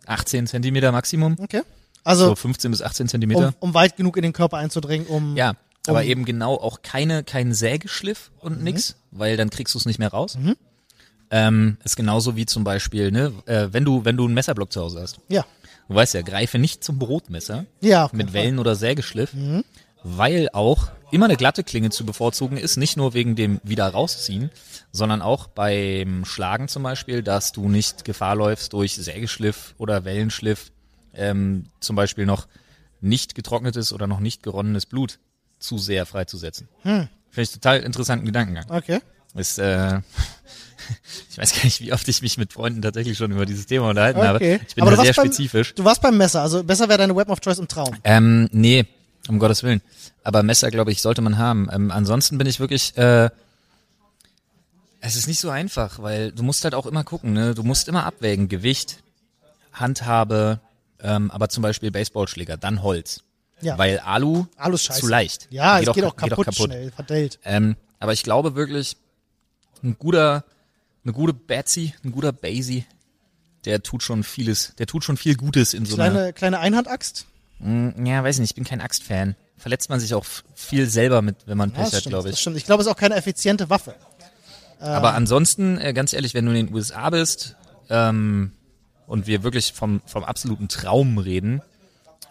[0.08, 1.38] 18 Zentimeter Maximum.
[1.40, 1.62] Okay.
[1.62, 3.48] So Also, 15 bis 18 Zentimeter.
[3.62, 5.38] um, um weit genug in den Körper einzudringen, um...
[5.38, 5.54] ja,
[5.88, 8.64] aber um- eben genau auch keine, kein Sägeschliff und Mhm.
[8.64, 10.38] nix, weil dann kriegst du es nicht mehr raus.
[11.32, 14.82] Ähm, ist genauso wie zum Beispiel, ne, äh, wenn du, wenn du einen Messerblock zu
[14.82, 15.20] Hause hast.
[15.30, 15.46] Ja.
[15.88, 17.66] Du weißt ja, greife nicht zum Brotmesser.
[17.82, 18.34] Ja, mit Fall.
[18.36, 19.34] Wellen oder Sägeschliff,
[20.04, 24.50] weil auch immer eine glatte Klinge zu bevorzugen ist, nicht nur wegen dem wieder rausziehen,
[24.92, 30.72] sondern auch beim Schlagen zum Beispiel, dass du nicht Gefahr läufst durch Sägeschliff oder Wellenschliff,
[31.14, 32.48] ähm, zum Beispiel noch
[33.02, 35.20] nicht getrocknetes oder noch nicht geronnenes Blut
[35.64, 36.68] zu sehr freizusetzen.
[36.84, 38.66] Finde ich total interessanten Gedankengang.
[38.70, 39.00] Okay.
[39.36, 39.98] Ist, äh,
[41.32, 43.90] ich weiß gar nicht, wie oft ich mich mit Freunden tatsächlich schon über dieses Thema
[43.90, 44.28] unterhalten Okay.
[44.28, 44.46] habe.
[44.68, 45.74] Ich bin Aber da sehr beim- spezifisch.
[45.74, 47.96] Du warst beim Messer, also besser wäre deine Weapon of Choice im Traum.
[48.04, 48.86] Ähm, nee,
[49.28, 49.82] um Gottes Willen.
[50.24, 51.68] Aber Messer, glaube ich, sollte man haben.
[51.72, 53.30] Ähm, ansonsten bin ich wirklich, äh,
[55.02, 57.54] es ist nicht so einfach, weil du musst halt auch immer gucken, ne?
[57.56, 59.00] Du musst immer abwägen, Gewicht,
[59.74, 60.60] Handhabe,
[61.02, 63.24] ähm, aber zum Beispiel Baseballschläger, dann Holz.
[63.64, 63.78] Ja.
[63.78, 65.00] Weil Alu, Alu ist scheiße.
[65.02, 65.48] zu leicht.
[65.50, 67.40] Ja, Geht es geht auch- auch kaputt, schnell, verdellt.
[67.44, 68.98] Ähm, aber ich glaube wirklich,
[69.84, 70.44] ein guter,
[71.04, 72.86] eine gute Betsy, ein guter Basie,
[73.66, 77.26] der tut schon vieles, der tut schon viel Gutes in so einer Kleine, kleine Einhandaxt.
[77.60, 79.36] Mm, Ja, weiß nicht, ich bin kein Axtfan.
[79.58, 82.36] verletzt man sich auch viel selber mit, wenn man Ja, Pech das hat, glaube das
[82.38, 82.42] ich.
[82.42, 82.58] stimmt.
[82.58, 83.96] Ich glaube, es ist auch keine effiziente Waffe.
[84.80, 87.56] Aber ansonsten, äh, ganz ehrlich, wenn du in den USA bist
[87.90, 88.52] ähm,
[89.08, 91.62] und wir wirklich vom, vom absoluten Traum reden,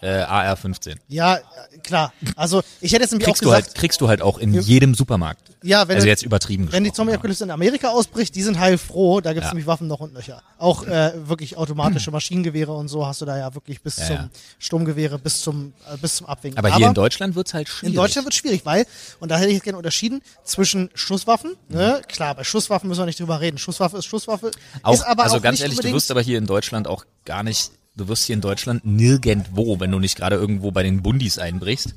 [0.03, 0.97] äh, AR-15.
[1.09, 1.39] Ja,
[1.83, 2.13] klar.
[2.37, 4.53] Also ich hätte jetzt nämlich Kriegst auch du, gesagt, halt, kriegst du halt auch in
[4.53, 5.51] jedem Supermarkt.
[5.63, 9.21] ja, wenn also du- jetzt übertrieben Wenn die Zombie-Apokalypse in Amerika ausbricht, die sind heilfroh,
[9.21, 9.53] da gibt's Ja.
[9.55, 10.43] nämlich Waffen noch und nöcher.
[10.59, 14.17] Auch äh, wirklich automatische Maschinengewehre und so hast du da ja wirklich bis Ja, zum
[14.17, 14.29] ja.
[14.59, 16.59] Sturmgewehre, bis zum äh, bis zum Abwinken.
[16.59, 17.95] Aber hier in Deutschland wird's halt schwierig.
[17.95, 18.87] in Deutschland wird schwierig, weil,
[19.21, 23.07] und da hätte ich jetzt gerne unterschieden, zwischen Schusswaffen, ne, klar, bei Schusswaffen müssen wir
[23.07, 23.59] nicht drüber reden.
[23.59, 24.51] Schusswaffe ist Schusswaffe,
[24.83, 27.71] auch, ist aber also ganz ehrlich, du wirst aber hier in Deutschland auch gar nicht,
[27.97, 31.95] du wirst hier in Deutschland nirgendwo, wenn du nicht gerade irgendwo bei den Bundis einbrichst,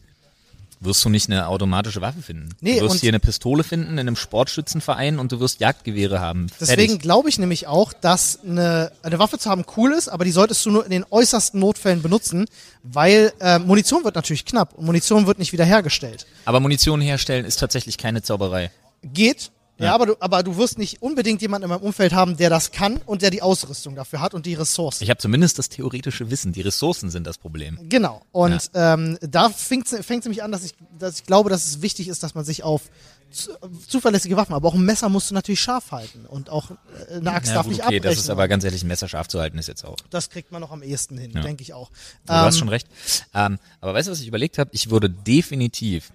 [0.80, 2.50] wirst du nicht eine automatische Waffe finden.
[2.62, 6.48] Nee, du wirst hier eine Pistole finden in einem Sportschützenverein und du wirst Jagdgewehre haben.
[6.60, 10.32] Deswegen glaube ich nämlich auch, dass eine, eine Waffe zu haben cool ist, aber die
[10.32, 12.46] solltest du nur in den äußersten Notfällen benutzen,
[12.84, 16.26] weil äh, Munition wird natürlich knapp und Munition wird nicht wiederhergestellt.
[16.46, 18.72] Aber Munition herstellen ist tatsächlich keine Zauberei.
[19.02, 22.50] Geht, ja, aber, du, aber du wirst nicht unbedingt jemanden in meinem Umfeld haben, der
[22.50, 25.04] das kann und der die Ausrüstung dafür hat und die Ressourcen.
[25.04, 26.54] Ich habe zumindest das theoretische Wissen.
[26.54, 27.78] Die Ressourcen sind das Problem.
[27.90, 28.22] Genau.
[28.32, 32.08] Und ähm, da fängt es nämlich an, dass ich, dass ich glaube, dass es wichtig
[32.08, 32.84] ist, dass man sich auf
[33.32, 33.52] zu,
[33.88, 36.72] zuverlässige Waffen, aber auch ein Messer musst du natürlich scharf halten und auch
[37.10, 38.16] äh, eine Axt Ja, darf gut, nicht okay, abbrechen.
[38.16, 39.98] das ist aber ganz ehrlich, ein Messer scharf zu halten ist jetzt auch.
[40.10, 41.90] das kriegt man noch am ehesten hin, denke ich auch.
[42.28, 42.88] Du hast Ähm, schon recht.
[43.34, 44.70] Ähm, aber weißt du, was ich überlegt habe?
[44.74, 46.14] Ich würde definitiv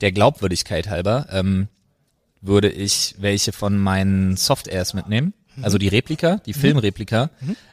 [0.00, 1.68] der Glaubwürdigkeit halber ähm,
[2.46, 7.30] würde ich welche von meinen Soft-Airs mitnehmen, also die Replika, die Filmreplika,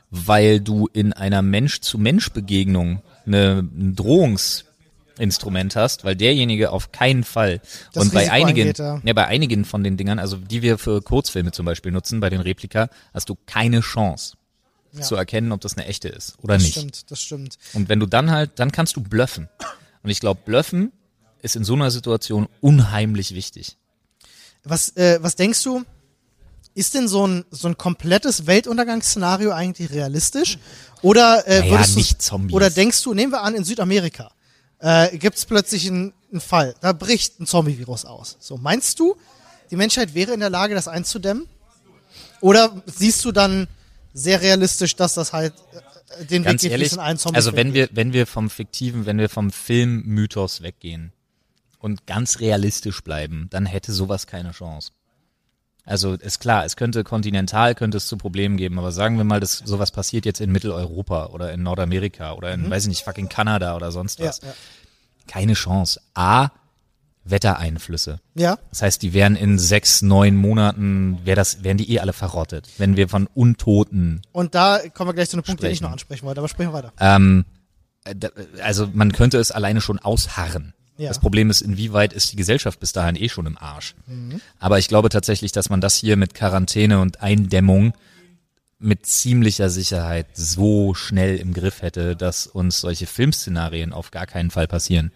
[0.10, 7.62] weil du in einer Mensch-zu-Mensch-Begegnung eine, ein Drohungsinstrument hast, weil derjenige auf keinen Fall
[7.94, 9.02] Das und bei einigen, ja.
[9.04, 12.30] ja, bei einigen von den Dingern, also die wir für Kurzfilme zum Beispiel nutzen, bei
[12.30, 14.38] den Replika, hast du keine Chance
[15.02, 16.78] zu erkennen, ob das eine echte ist oder das nicht.
[16.78, 17.58] stimmt, das stimmt.
[17.74, 19.50] Und wenn du dann halt, dann kannst du bluffen.
[20.04, 20.92] Und ich glaube, bluffen
[21.42, 23.78] ist in so einer Situation unheimlich wichtig.
[24.64, 25.84] Was, äh, was denkst du?
[26.76, 30.58] Ist denn so ein, so ein komplettes Weltuntergangsszenario eigentlich realistisch?
[31.02, 32.56] Oder äh, Naja, würdest du nicht Zombies.
[32.56, 34.32] Oder denkst du, nehmen wir an, in Südamerika
[34.84, 38.38] äh, gibt es plötzlich einen, einen Fall, da bricht ein Zombie-Virus aus.
[38.40, 39.16] So, meinst du,
[39.72, 41.48] die Menschheit wäre in der Lage, das einzudämmen?
[42.42, 43.68] Oder siehst du dann
[44.14, 45.54] sehr realistisch, dass das halt
[46.20, 48.50] äh, den Ganz Weg geht, ehrlich, in allen Zombie also wenn wir, wenn wir vom
[48.50, 51.14] fiktiven, wenn wir vom Filmmythos weggehen
[51.84, 54.92] und ganz realistisch bleiben, dann hätte sowas keine Chance.
[55.86, 59.42] Also ist klar, es könnte kontinental, könnte es zu Problemen geben, aber sagen wir mal,
[59.42, 63.28] dass sowas passiert jetzt in Mitteleuropa oder in Nordamerika oder in, weiß ich nicht, fucking
[63.28, 64.40] Kanada oder sonst ja, was.
[64.42, 64.54] ja.
[65.28, 66.00] Keine Chance.
[66.14, 66.50] A,
[67.26, 68.20] Wettereinflüsse.
[68.36, 72.14] ja, Das heißt, die wären in sechs, neun Monaten, wär das, wären die eh alle
[72.14, 72.70] verrottet.
[72.78, 75.84] Wenn wir von Untoten, und da kommen wir gleich zu einem Punkt, den ich Sprechen.
[75.86, 76.94] noch ansprechen wollte, aber sprechen wir weiter.
[77.00, 77.44] ähm,
[78.06, 78.14] äh,
[78.62, 80.74] also man könnte es alleine schon ausharren.
[80.98, 81.08] Ja.
[81.08, 83.96] Das Problem ist, inwieweit ist die Gesellschaft bis dahin eh schon im Arsch.
[84.60, 87.94] Aber ich glaube tatsächlich, dass man das hier mit Quarantäne und Eindämmung
[88.80, 94.52] mit ziemlicher Sicherheit so schnell im Griff hätte, dass uns solche Filmszenarien auf gar keinen
[94.52, 95.12] Fall passieren.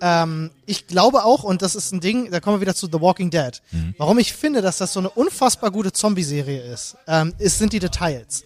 [0.00, 3.00] Ähm, ich glaube auch, und das ist ein Ding, da kommen wir wieder zu The
[3.00, 3.62] Walking Dead.
[3.98, 7.78] Warum ich finde, dass das so eine unfassbar gute Zombie-Serie ist, ähm, ist, sind die
[7.78, 8.42] Details.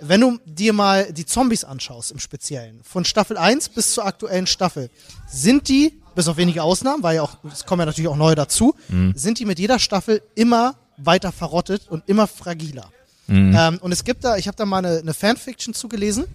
[0.00, 4.46] Wenn du dir mal die Zombies anschaust im Speziellen, von Staffel 1 bis zur aktuellen
[4.46, 4.90] Staffel,
[5.26, 8.34] sind die, bis auf wenige Ausnahmen, weil ja auch, es kommen ja natürlich auch neue
[8.34, 8.74] dazu,
[9.14, 12.90] sind die mit jeder Staffel immer weiter verrottet und immer fragiler.
[13.56, 16.26] Ähm, und es gibt da, ich habe da mal eine, eine Fanfiction zugelesen,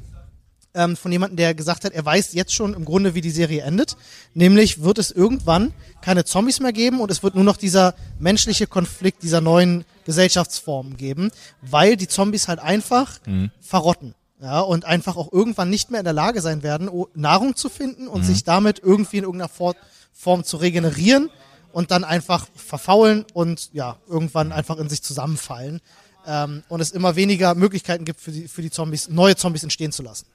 [0.74, 3.64] ähm, von jemandem, der gesagt hat, er weiß jetzt schon im Grunde, wie die Serie
[3.64, 3.98] endet.
[4.34, 8.68] Nämlich wird es irgendwann keine Zombies mehr geben und es wird nur noch dieser menschliche
[8.68, 11.32] Konflikt dieser neuen Gesellschaftsformen geben,
[11.62, 13.20] weil die Zombies halt einfach
[13.60, 14.16] verrotten.
[14.42, 18.08] Ja, und einfach auch irgendwann nicht mehr in der Lage sein werden, Nahrung zu finden
[18.08, 19.76] und sich damit irgendwie in irgendeiner For
[20.14, 21.30] Form zu regenerieren
[21.72, 25.80] und dann einfach verfaulen und ja, irgendwann einfach in sich zusammenfallen.
[26.28, 29.92] Ähm, und es immer weniger Möglichkeiten gibt für die, für die Zombies, neue Zombies entstehen
[29.92, 30.26] zu lassen.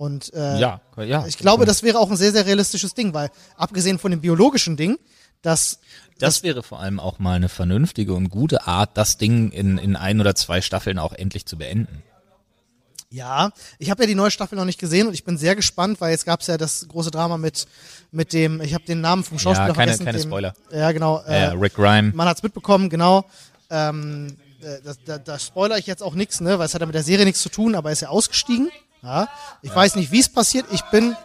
[0.00, 1.26] Und äh, Ja, ja.
[1.26, 4.78] ich glaube, das wäre auch ein sehr, sehr realistisches Ding, weil abgesehen von dem biologischen
[4.78, 4.98] Ding,
[5.42, 5.78] dass
[6.18, 9.96] Das wäre vor allem auch mal eine vernünftige und gute Art, das Ding in, in
[9.96, 12.02] ein oder zwei Staffeln auch endlich zu beenden.
[13.10, 16.00] ja, ich habe ja die neue Staffel noch nicht gesehen und ich bin sehr gespannt,
[16.00, 17.66] weil jetzt gab es ja das große Drama mit
[18.10, 20.04] mit dem, ich habe den Namen vom Schauspieler Ja, keine- vergessen.
[20.06, 20.54] keine dem, Spoiler.
[20.72, 21.20] Ja, genau.
[21.26, 22.12] Äh, Äh, Rick Grime.
[22.14, 23.24] man hat's mitbekommen, genau.
[23.68, 26.86] Ähm, äh, das, da, da spoiler ich jetzt auch nichts, ne, weil es hat ja
[26.86, 28.70] mit der Serie nichts zu tun, aber er ist ja ausgestiegen.
[29.02, 29.28] Ja.
[29.62, 30.66] Ich weiß nicht, wie es passiert.
[30.70, 31.16] Ich bin.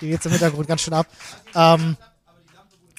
[0.00, 1.06] Die geht's im Hintergrund ganz schön ab.
[1.54, 1.96] Ähm,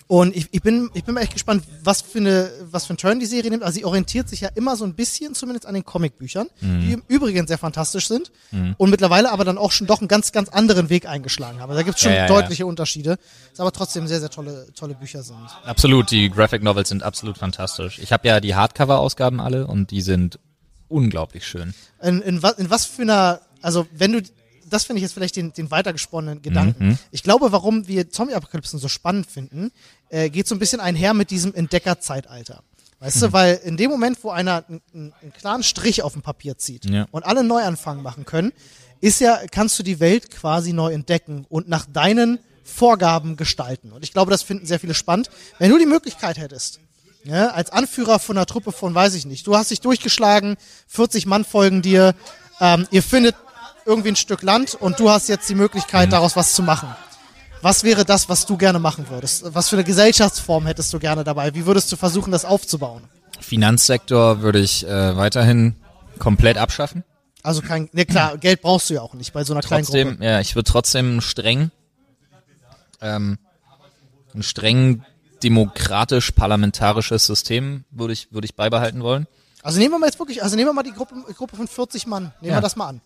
[0.08, 3.22] Und ich, ich, bin, ich bin echt gespannt, was für, eine, was für ein Turn
[3.22, 3.64] die Serie nimmt.
[3.64, 6.82] Also sie orientiert sich ja immer so ein bisschen zumindest an den Comicbüchern, Mhm.
[6.82, 8.30] die im Übrigen sehr fantastisch sind
[8.78, 11.70] und mittlerweile aber dann auch schon doch einen ganz, ganz anderen Weg eingeschlagen haben.
[11.70, 12.28] Also da gibt es schon Ja, ja, ja.
[12.28, 13.18] deutliche Unterschiede,
[13.54, 15.38] es aber trotzdem sehr, sehr tolle, tolle Bücher sind.
[15.64, 17.98] Absolut, die Graphic Novels sind absolut fantastisch.
[18.00, 20.40] Ich habe ja die Hardcover-Ausgaben alle und die sind
[20.92, 21.74] unglaublich schön.
[22.02, 24.22] In, in, was, in was für einer, also wenn du,
[24.70, 26.90] das finde ich jetzt vielleicht den, den weitergesponnenen Gedanken.
[26.90, 26.98] Mhm.
[27.12, 29.72] Ich glaube, warum wir Zombie-Apokalypsen so spannend finden,
[30.10, 32.64] äh, geht so ein bisschen einher mit diesem Entdeckerzeitalter.
[33.00, 33.20] Weißt Mhm.
[33.22, 36.86] du, weil in dem Moment, wo einer einen, einen klaren Strich auf dem Papier zieht
[36.86, 37.08] Ja.
[37.12, 38.54] und alle Neuanfang machen können,
[39.02, 43.92] ist ja, kannst du die Welt quasi neu entdecken und nach deinen Vorgaben gestalten.
[43.92, 45.30] Und ich glaube, das finden sehr viele spannend.
[45.60, 46.80] Wenn du die Möglichkeit hättest,
[47.24, 50.56] ja, als Anführer von einer Truppe von, weiß ich nicht, du hast dich durchgeschlagen,
[50.88, 52.14] 40 Mann folgen dir,
[52.60, 53.36] ähm, ihr findet
[53.86, 56.90] irgendwie ein Stück Land und du hast jetzt die Möglichkeit, daraus was zu machen.
[57.62, 59.44] Was wäre das, was du gerne machen würdest?
[59.54, 61.54] Was für eine Gesellschaftsform hättest du gerne dabei?
[61.54, 63.04] Wie würdest du versuchen, das aufzubauen?
[63.40, 65.76] Finanzsektor würde ich äh, weiterhin
[66.18, 67.04] komplett abschaffen.
[67.44, 70.10] Also kein, ne klar, Geld brauchst du ja auch nicht bei so einer kleinen Trotzdem,
[70.10, 70.26] Gruppe.
[70.26, 71.72] ja, ich würde trotzdem streng,
[73.02, 73.40] ähm,
[74.34, 75.04] ein streng
[75.44, 79.28] demokratisch-parlamentarisches System würde ich, würde ich beibehalten wollen.
[79.64, 82.08] Also nehmen wir mal jetzt wirklich, also nehmen wir mal die Gruppe, Gruppe von 40
[82.08, 82.34] Mann.
[82.42, 82.58] Nehmen Ja.
[82.58, 83.02] wir das mal an.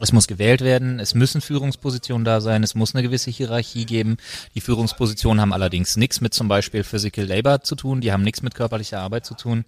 [0.00, 4.16] Es muss gewählt werden, es müssen Führungspositionen da sein, es muss eine gewisse Hierarchie geben.
[4.54, 8.40] Die Führungspositionen haben allerdings nichts mit zum Beispiel Physical Labor zu tun, die haben nichts
[8.42, 9.64] mit körperlicher Arbeit zu tun.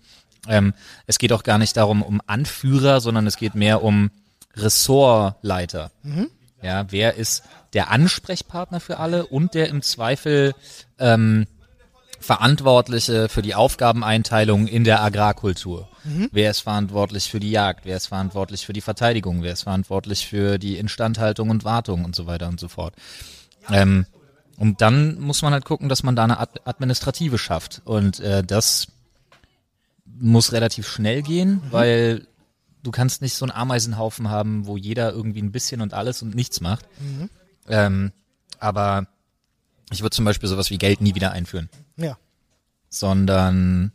[0.46, 0.72] Ähm,
[1.08, 4.10] es geht auch gar nicht darum, um Anführer, sondern es geht mehr um
[4.56, 5.90] Ressortleiter.
[6.62, 10.54] Ja, wer ist der Ansprechpartner für alle und der im Zweifel
[10.98, 11.46] ähm,
[12.20, 15.88] Verantwortliche für die Aufgabeneinteilung in der Agrarkultur.
[16.32, 17.86] Wer ist verantwortlich für die Jagd?
[17.86, 19.42] Wer ist verantwortlich für die Verteidigung?
[19.42, 22.94] Wer ist verantwortlich für die Instandhaltung und Wartung und so weiter und so fort?
[23.70, 24.06] Ähm,
[24.56, 27.80] und dann muss man halt gucken, dass man da eine Ad Administrative schafft.
[27.84, 28.88] Und äh, das
[30.04, 32.26] muss relativ schnell gehen, weil
[32.82, 36.34] du kannst nicht so einen Ameisenhaufen haben, wo jeder irgendwie ein bisschen und alles und
[36.34, 36.84] nichts macht.
[37.68, 38.12] Ähm,
[38.58, 39.06] aber
[39.90, 42.16] ich würde zum Beispiel sowas wie Geld nie wieder einführen Ja.
[42.88, 43.92] sondern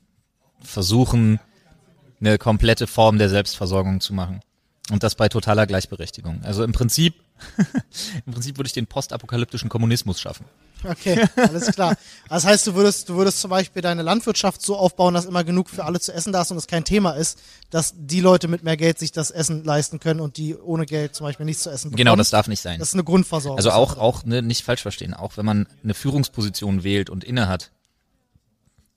[0.62, 1.40] versuchen,
[2.20, 4.40] eine komplette Form der Selbstversorgung zu machen.
[4.92, 6.44] Und das bei totaler Gleichberechtigung.
[6.44, 7.16] Also im Prinzip,
[8.26, 10.46] im Prinzip würde ich den postapokalyptischen Kommunismus schaffen.
[10.84, 11.98] Okay, alles klar.
[12.30, 15.72] Das heißt, du würdest, du würdest zum Beispiel deine Landwirtschaft so aufbauen, dass immer genug
[15.72, 17.40] für alle zu essen da ist und es kein Thema ist,
[17.72, 21.16] dass die Leute mit mehr Geld sich das Essen leisten können und die ohne Geld
[21.16, 21.98] zum Beispiel nichts zu essen bekommen.
[21.98, 22.78] Genau, das darf nicht sein.
[22.78, 23.58] Das ist eine Grundversorgung.
[23.58, 27.72] Also auch, auch ne, nicht falsch verstehen, auch wenn man eine Führungsposition wählt und innehat,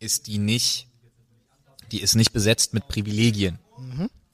[0.01, 0.89] ist die nicht,
[1.93, 3.59] die ist nicht besetzt mit Privilegien.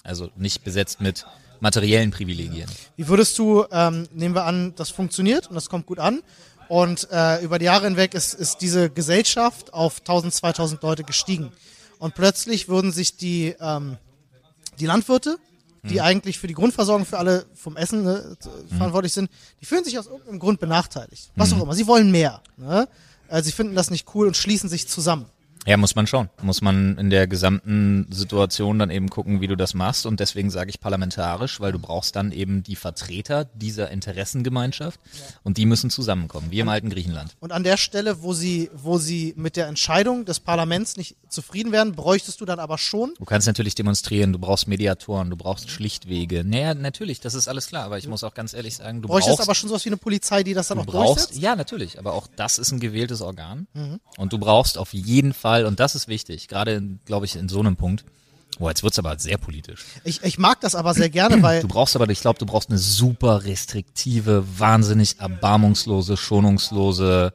[0.03, 1.25] Also nicht besetzt mit
[1.61, 2.69] materiellen Privilegien.
[2.97, 6.23] Wie würdest du, ähm, nehmen wir an, das funktioniert und das kommt gut an
[6.69, 11.53] und äh, über die Jahre hinweg ist, ist diese Gesellschaft auf 1000, 2000 Leute gestiegen
[11.99, 13.97] und plötzlich würden sich die, ähm,
[14.79, 15.39] die Landwirte,
[15.89, 18.37] die eigentlich für die Grundversorgung für alle vom Essen ne,
[18.75, 21.31] verantwortlich sind, die fühlen sich aus irgendeinem Grund benachteiligt.
[21.37, 21.75] Was auch immer.
[21.75, 22.41] Sie wollen mehr.
[22.57, 22.89] Ne?
[23.29, 25.27] Äh, sie finden das nicht cool und schließen sich zusammen.
[25.67, 26.29] Ja, muss man schon.
[26.43, 30.07] Muss man in der gesamten Situation dann eben gucken, wie du das machst.
[30.07, 35.01] Und deswegen sage ich parlamentarisch, weil du brauchst dann eben die Vertreter dieser Interessengemeinschaft
[35.43, 37.37] und die müssen zusammenkommen, wie im alten Griechenland.
[37.41, 41.73] Und an der Stelle, wo sie, wo sie mit der Entscheidung des Parlaments nicht zufrieden
[41.73, 45.71] wären, bräuchtest du dann aber schon Du kannst natürlich demonstrieren, du brauchst Mediatoren, du brauchst
[45.71, 46.45] Schlichtwege.
[46.45, 49.37] Naja, natürlich, das ist alles klar, aber ich muss auch ganz ehrlich sagen, du bräuchtest
[49.37, 51.41] brauchst aber schon sowas wie eine Polizei, die das dann auch brauchst, durchsetzt.
[51.41, 53.67] ja, natürlich, aber auch das ist ein gewähltes Organ.
[53.73, 54.01] Mhm.
[54.19, 57.61] Und du brauchst auf jeden Fall, und das ist wichtig, gerade, glaube ich, in so
[57.61, 58.05] einem Punkt,
[58.59, 59.85] boah, jetzt wird's aber sehr politisch.
[60.05, 62.71] Ich, ich mag das aber sehr gerne, weil Du brauchst aber, ich glaube, du brauchst
[62.71, 67.33] eine super restriktive, wahnsinnig erbarmungslose, schonungslose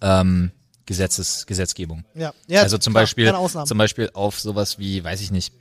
[0.00, 0.50] ähm,
[0.86, 2.04] Gesetzes, Gesetzgebung.
[2.14, 3.32] ja, ja, also zum klar, Beispiel,
[3.66, 5.52] zum Beispiel auf sowas wie, weiß ich nicht.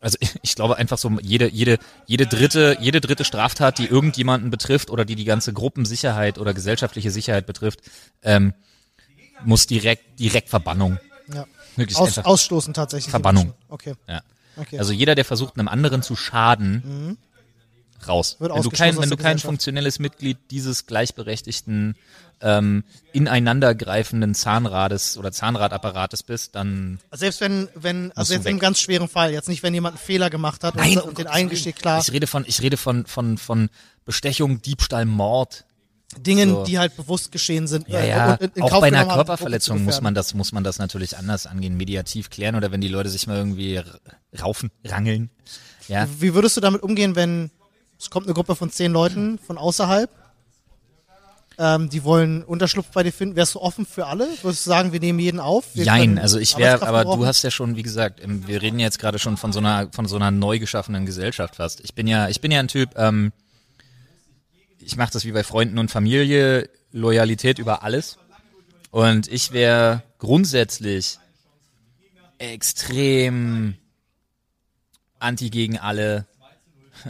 [0.00, 4.90] Also ich glaube einfach so jede jede jede dritte jede dritte Straftat, die irgendjemanden betrifft
[4.90, 7.80] oder die die ganze Gruppensicherheit oder gesellschaftliche Sicherheit betrifft,
[8.22, 8.52] ähm,
[9.44, 10.98] muss direkt direkt Verbannung.
[11.32, 11.46] ja.
[11.76, 12.30] Wirklich Aus, einfach.
[12.30, 13.10] ausstoßen tatsächlich.
[13.10, 13.52] Verbannung.
[13.68, 13.94] Okay.
[14.08, 14.22] Ja.
[14.56, 14.78] Okay.
[14.78, 17.18] Also jeder, der versucht, einem anderen zu schaden,
[18.08, 18.36] raus.
[18.38, 18.44] Mhm.
[18.44, 21.96] Wird wenn du kein, wenn du kein funktionelles Mitglied dieses gleichberechtigten,
[22.40, 29.08] ähm, ineinandergreifenden Zahnrades oder Zahnradapparates bist, dann Selbst wenn, wenn, also jetzt einem ganz schweren
[29.08, 31.76] Fall, jetzt nicht, wenn jemand einen Fehler gemacht hat und, Nein, und um den eingesteht,
[31.76, 33.70] klar, Ich rede von, ich rede von, von, von
[34.04, 35.64] Bestechung, Diebstahl, Mord.
[36.18, 36.64] Dingen, so.
[36.64, 37.88] die halt bewusst geschehen sind.
[37.88, 38.34] Ja, äh, ja.
[38.34, 41.16] in- in auch Kauf bei einer haben, Körperverletzung muss man das, muss man das natürlich
[41.16, 43.80] anders angehen, mediativ klären oder wenn die Leute sich mal irgendwie
[44.40, 45.30] raufen, rangeln.
[45.88, 46.06] Ja.
[46.18, 47.50] Wie würdest du damit umgehen, wenn
[47.98, 50.10] es kommt eine Gruppe von zehn Leuten von außerhalb
[51.58, 53.36] ähm, die wollen Unterschlupf bei dir finden.
[53.36, 54.28] Wärst du offen für alle?
[54.42, 55.64] Würdest du sagen, wir nehmen jeden auf?
[55.74, 57.20] Können also ich wäre, aber gebrauchen?
[57.20, 60.06] du hast ja schon, wie gesagt, wir reden jetzt gerade schon von so einer, von
[60.06, 61.80] so einer neu geschaffenen Gesellschaft fast.
[61.80, 63.32] Ich bin ja, ich bin ja ein Typ, ähm,
[64.86, 68.18] ich mache das wie bei Freunden und Familie, Loyalität über alles.
[68.92, 71.18] Und ich wäre grundsätzlich
[72.38, 73.76] extrem
[75.18, 76.26] anti gegen alle,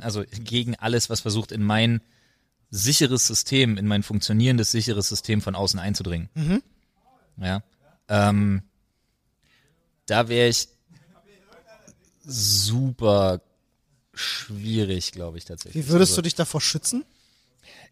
[0.00, 2.00] also gegen alles, was versucht in mein
[2.70, 6.30] sicheres System, in mein funktionierendes sicheres System von außen einzudringen.
[7.36, 7.62] Ja.
[8.08, 8.62] Ähm,
[10.06, 10.68] da wäre ich
[12.24, 13.42] super
[14.14, 15.84] schwierig, glaube ich tatsächlich.
[15.84, 17.04] Wie würdest also, du dich davor schützen?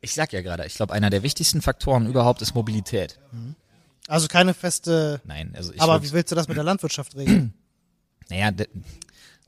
[0.01, 3.19] Ich sag ja gerade, ich glaube, einer der wichtigsten Faktoren überhaupt ist Mobilität.
[4.07, 5.21] Also keine feste.
[5.25, 7.55] Nein, also ich aber wie willst du das mit der Landwirtschaft regeln?
[8.29, 8.51] naja,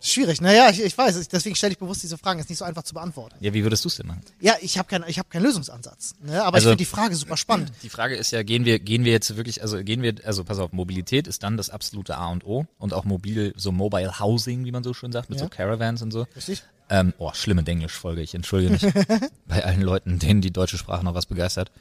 [0.00, 0.40] Schwierig.
[0.42, 1.26] Naja, ich, ich weiß.
[1.28, 2.38] Deswegen stelle ich bewusst diese Fragen.
[2.38, 3.34] Ist nicht so einfach zu beantworten.
[3.40, 4.20] ja, wie würdest du es denn machen?
[4.40, 6.14] Ja, ich habe keinen, habe keinen Lösungsansatz.
[6.20, 6.44] Ne?
[6.44, 7.72] Aber Also- ich finde die Frage super spannend.
[7.82, 10.58] Die Frage ist ja, gehen wir, gehen wir jetzt wirklich, also gehen wir, also pass
[10.58, 14.64] auf, Mobilität ist dann das absolute A und O und auch mobil, so Mobile Housing,
[14.66, 15.46] wie man so schön sagt, mit Ja.
[15.46, 16.26] so Caravans und so.
[16.36, 16.62] Richtig?
[16.90, 18.82] Ähm, oh, schlimme Denglisch-Folge, ich entschuldige mich
[19.46, 21.72] bei allen Leuten, denen die deutsche Sprache noch was begeistert.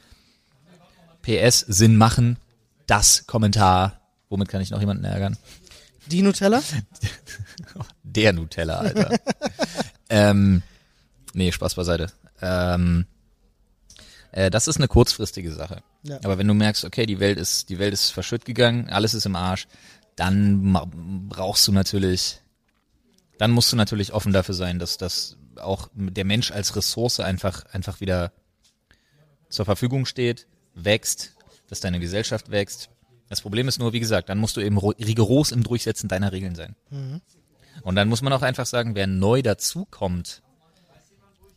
[1.22, 2.38] PS, Sinn machen,
[2.86, 4.00] das Kommentar.
[4.30, 5.36] Womit kann ich noch jemanden ärgern?
[6.06, 6.62] Die Nutella?
[8.16, 9.16] Der Nutella, Alter.
[10.08, 10.62] ähm,
[11.34, 12.10] nee, Spaß beiseite.
[12.40, 13.06] Ähm,
[14.32, 15.82] äh, das ist eine kurzfristige Sache.
[16.02, 16.18] Ja.
[16.24, 19.26] Aber wenn du merkst, okay, die Welt ist, die Welt ist verschütt gegangen, alles ist
[19.26, 19.66] im Arsch,
[20.16, 20.72] dann
[21.28, 22.40] brauchst du natürlich,
[23.38, 27.64] dann musst du natürlich offen dafür sein, dass das auch der Mensch als Ressource einfach,
[27.72, 28.32] einfach wieder
[29.48, 31.32] zur Verfügung steht, wächst,
[31.68, 32.88] dass deine Gesellschaft wächst.
[33.28, 36.32] Das Problem ist nur, wie gesagt, dann musst du eben ro- rigoros im Durchsetzen deiner
[36.32, 36.76] Regeln sein.
[37.82, 40.42] Und dann muss man auch einfach sagen, wer neu dazukommt,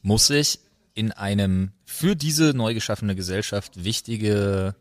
[0.02, 0.60] muss sich
[0.94, 4.76] in einem für diese neu geschaffene Gesellschaft wichtige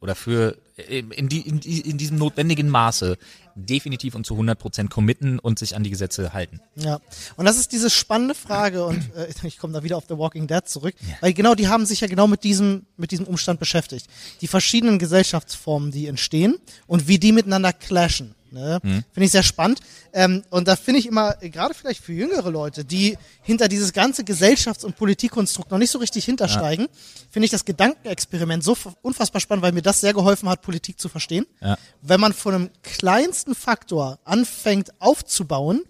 [0.00, 0.56] oder für
[0.88, 3.18] in, die, in, die, in diesem notwendigen Maße
[3.54, 6.60] definitiv und zu 100 Prozent committen und sich an die Gesetze halten.
[6.74, 7.00] Ja.
[7.36, 10.46] Und das ist diese spannende Frage und äh, ich komme da wieder auf The Walking
[10.46, 14.06] Dead zurück, weil genau die haben sich ja genau mit diesem mit diesem Umstand beschäftigt.
[14.40, 18.34] Die verschiedenen Gesellschaftsformen, die entstehen und wie die miteinander clashen.
[18.52, 18.78] Ne?
[18.82, 19.80] Finde ich sehr spannend.
[20.12, 24.22] Ähm, und da finde ich immer, gerade vielleicht für jüngere Leute, die hinter dieses ganze
[24.22, 26.88] Gesellschafts- und Politikkonstrukt noch nicht so richtig hintersteigen,
[27.30, 31.08] finde ich das Gedankenexperiment so unfassbar spannend, weil mir das sehr geholfen hat, Politik zu
[31.08, 31.46] verstehen.
[31.60, 31.78] Ja.
[32.02, 35.82] Wenn man von einem kleinsten Faktor anfängt aufzubauen,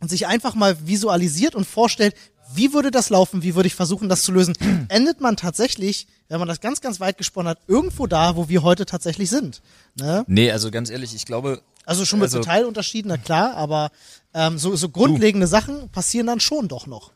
[0.00, 2.14] und sich einfach mal visualisiert und vorstellt,
[2.52, 4.54] wie würde das laufen, wie würde ich versuchen, das zu lösen,
[4.88, 8.62] endet man tatsächlich, wenn man das ganz, ganz weit gesponnen hat, irgendwo da, wo wir
[8.62, 9.62] heute tatsächlich sind.
[9.98, 10.24] Ne?
[10.26, 13.90] Nee, also ganz ehrlich, ich glaube, Also schon mit Also- Detailunterschieden, na klar, aber
[14.34, 17.12] ähm, so, so grundlegende Sachen passieren dann schon doch noch.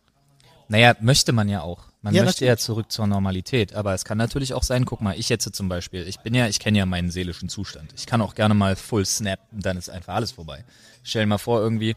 [0.69, 1.85] Naja, möchte man ja auch.
[2.03, 3.75] Man Ja, möchte ja zurück zur Normalität.
[3.75, 6.47] Aber es kann natürlich auch sein, guck mal, ich jetzt zum Beispiel, ich bin ja,
[6.47, 7.93] ich kenne ja meinen seelischen Zustand.
[7.97, 10.65] Ich kann auch gerne mal full snap und dann ist einfach alles vorbei.
[11.03, 11.97] Stell dir mal vor irgendwie,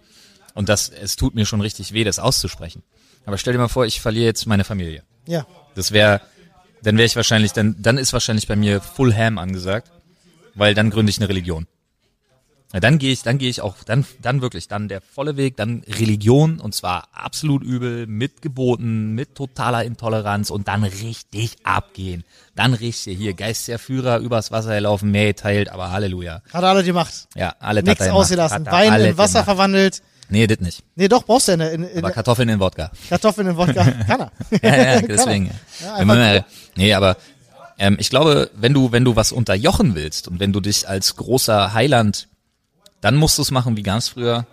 [0.53, 2.81] und das, es tut mir schon richtig weh, das auszusprechen.
[3.25, 5.03] Aber stell dir mal vor, ich verliere jetzt meine Familie.
[5.27, 5.45] Ja.
[5.75, 6.21] Das wäre,
[6.83, 9.91] dann wäre ich wahrscheinlich, dann, dann ist wahrscheinlich bei mir Full Ham angesagt,
[10.55, 11.67] weil dann gründe ich eine Religion.
[12.73, 15.57] Ja, dann gehe ich, dann gehe ich auch, dann, dann wirklich, dann der volle Weg,
[15.57, 22.23] dann Religion und zwar absolut übel, mit Geboten, mit totaler Intoleranz und dann richtig abgehen.
[22.55, 26.41] Dann richtig hier, Geist der Führer, übers Wasser laufen, Meer teilt, aber Halleluja.
[26.53, 27.27] Hat alle gemacht.
[27.35, 28.65] Ja, alle Nichts ausgelassen.
[28.65, 30.01] Wein in Wasser verwandelt.
[30.31, 30.81] Nee, das nicht.
[30.95, 32.89] Nee, doch, brauchst du ja in, in, Aber Kartoffeln in Wodka.
[33.09, 33.83] Kartoffeln in Wodka.
[34.07, 34.31] Kann er.
[34.61, 35.51] Ja, ja, deswegen.
[35.81, 37.17] Ja, Wenn man, nee, aber
[37.77, 41.17] ähm, ich glaube, wenn du, wenn du was unterjochen willst und wenn du dich als
[41.17, 42.29] großer Heiland,
[43.01, 44.47] dann musst du es machen wie ganz früher,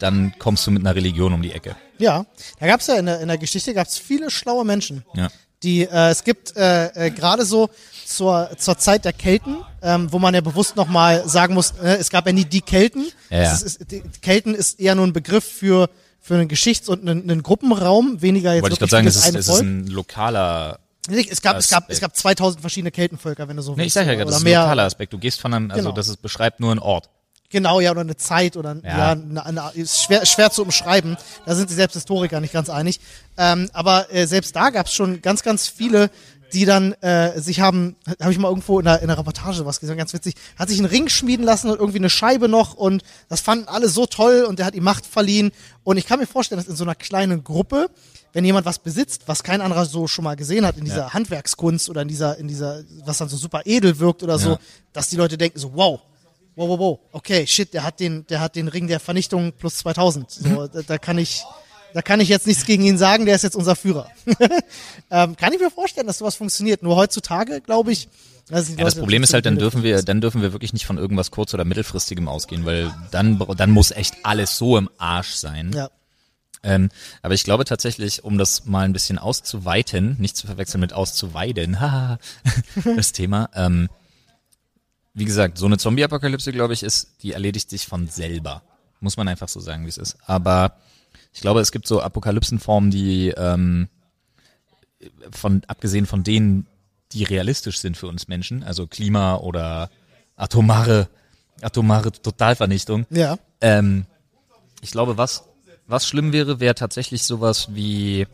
[0.00, 1.76] dann kommst du mit einer Religion um die Ecke.
[1.98, 2.26] Ja,
[2.58, 5.04] da gab's ja in der, in der Geschichte gab's viele schlaue Menschen.
[5.14, 5.28] Ja.
[5.62, 7.70] Die, äh, es gibt äh, äh, gerade so
[8.10, 12.10] zur, zur Zeit der Kelten, ähm, wo man ja bewusst nochmal sagen muss, äh, es
[12.10, 13.06] gab ja nie die Kelten.
[13.30, 13.52] Ja, ja.
[13.52, 15.88] Ist, die Kelten ist eher nur ein Begriff für,
[16.20, 19.44] für einen Geschichts- und einen, einen Gruppenraum, weniger jetzt Wollte ich wirklich gerade sagen, es
[19.44, 23.56] ist, es ist ein lokaler, es gab, es gab, es gab 2000 verschiedene Keltenvölker, wenn
[23.56, 23.94] du so nee, ich willst.
[23.94, 25.12] sag ja gerade, das ist ein lokaler Aspekt.
[25.12, 25.94] Du gehst von einem, also Genau.
[25.94, 27.08] das ist, beschreibt nur einen Ort.
[27.52, 28.98] Genau, ja, oder eine Zeit oder ja.
[28.98, 29.10] Ja.
[29.12, 31.16] eine, eine, ist schwer, schwer zu umschreiben.
[31.46, 33.00] Da sind sich selbst Historiker nicht ganz einig.
[33.36, 36.10] Ähm, aber äh, selbst da gab es schon ganz, ganz viele,
[36.52, 39.80] die dann äh, sich haben, habe ich mal irgendwo in einer, in einer Reportage was
[39.80, 43.02] gesehen, ganz witzig, hat sich einen Ring schmieden lassen und irgendwie eine Scheibe noch und
[43.28, 45.52] das fanden alle so toll und der hat ihm Macht verliehen.
[45.84, 47.88] Und ich kann mir vorstellen, dass in so einer kleinen Gruppe,
[48.32, 51.88] wenn jemand was besitzt, was kein anderer so schon mal gesehen hat in dieser Handwerkskunst
[51.90, 54.58] oder in dieser, in dieser, was dann so super edel wirkt oder so, Ja.
[54.92, 56.00] dass die Leute denken so, wow,
[56.56, 59.78] wow, wow, wow, okay, shit, der hat den, der hat den Ring der Vernichtung plus
[59.78, 60.30] 2000.
[60.30, 61.42] So, da, da kann ich,
[61.94, 64.10] Da kann ich jetzt nichts gegen ihn sagen, der ist jetzt unser Führer.
[65.10, 66.82] ähm, kann ich mir vorstellen, dass sowas funktioniert.
[66.82, 68.08] Nur heutzutage, glaube ich.
[68.50, 70.98] Also ja, das Problem ist halt, dann dürfen wir, dann dürfen wir wirklich nicht von
[70.98, 75.72] irgendwas kurz- oder mittelfristigem ausgehen, weil dann, dann muss echt alles so im Arsch sein.
[75.72, 75.88] Ja.
[76.62, 76.90] Ähm,
[77.22, 81.80] aber ich glaube tatsächlich, um das mal ein bisschen auszuweiten, nicht zu verwechseln mit auszuweiden,
[81.80, 82.18] haha,
[82.96, 83.88] das Thema, ähm,
[85.14, 88.62] wie gesagt, so eine Zombie-Apokalypse, glaube ich, ist, die erledigt sich von selber.
[89.00, 90.16] Muss man einfach so sagen, wie es ist.
[90.26, 90.76] Aber
[91.32, 93.88] ich glaube, es gibt so Apokalypsenformen, die ähm,
[95.30, 96.66] von abgesehen von denen,
[97.12, 99.90] die realistisch sind für uns Menschen, also Klima oder
[100.36, 101.08] atomare,
[101.60, 103.06] atomare Totalvernichtung.
[103.10, 103.38] Ja.
[103.60, 104.06] Ähm,
[104.82, 105.44] ich glaube, was
[105.90, 108.26] was schlimm wäre, wäre tatsächlich sowas wie,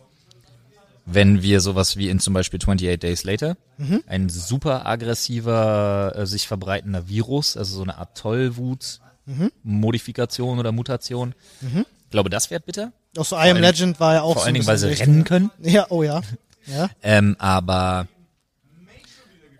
[1.07, 4.03] wenn wir sowas wie in zum Beispiel 28 Days Later, mhm.
[4.07, 9.51] ein super aggressiver, äh, sich verbreitender Virus, also so eine Art Tollwut, mhm.
[9.62, 11.34] Modifikation oder Mutation.
[11.62, 11.86] Mhm.
[12.07, 12.93] Ich glaube, das wäre bitter.
[13.17, 15.25] Auch so I Am Legend war ja auch Vor so allen Dingen, weil sie rennen
[15.25, 15.51] können.
[15.61, 16.23] Ja, oh ja.
[16.67, 16.89] ja.
[17.03, 18.07] ähm, aber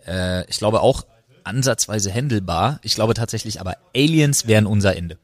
[0.07, 1.05] äh, ich glaube auch
[1.45, 2.79] ansatzweise händelbar.
[2.83, 5.19] Ich glaube tatsächlich aber, Aliens wären unser Ende.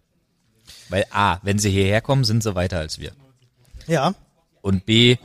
[0.88, 3.12] Weil A, wenn sie hierher kommen, sind sie weiter als wir.
[3.86, 4.14] Ja.
[4.60, 5.16] Und B,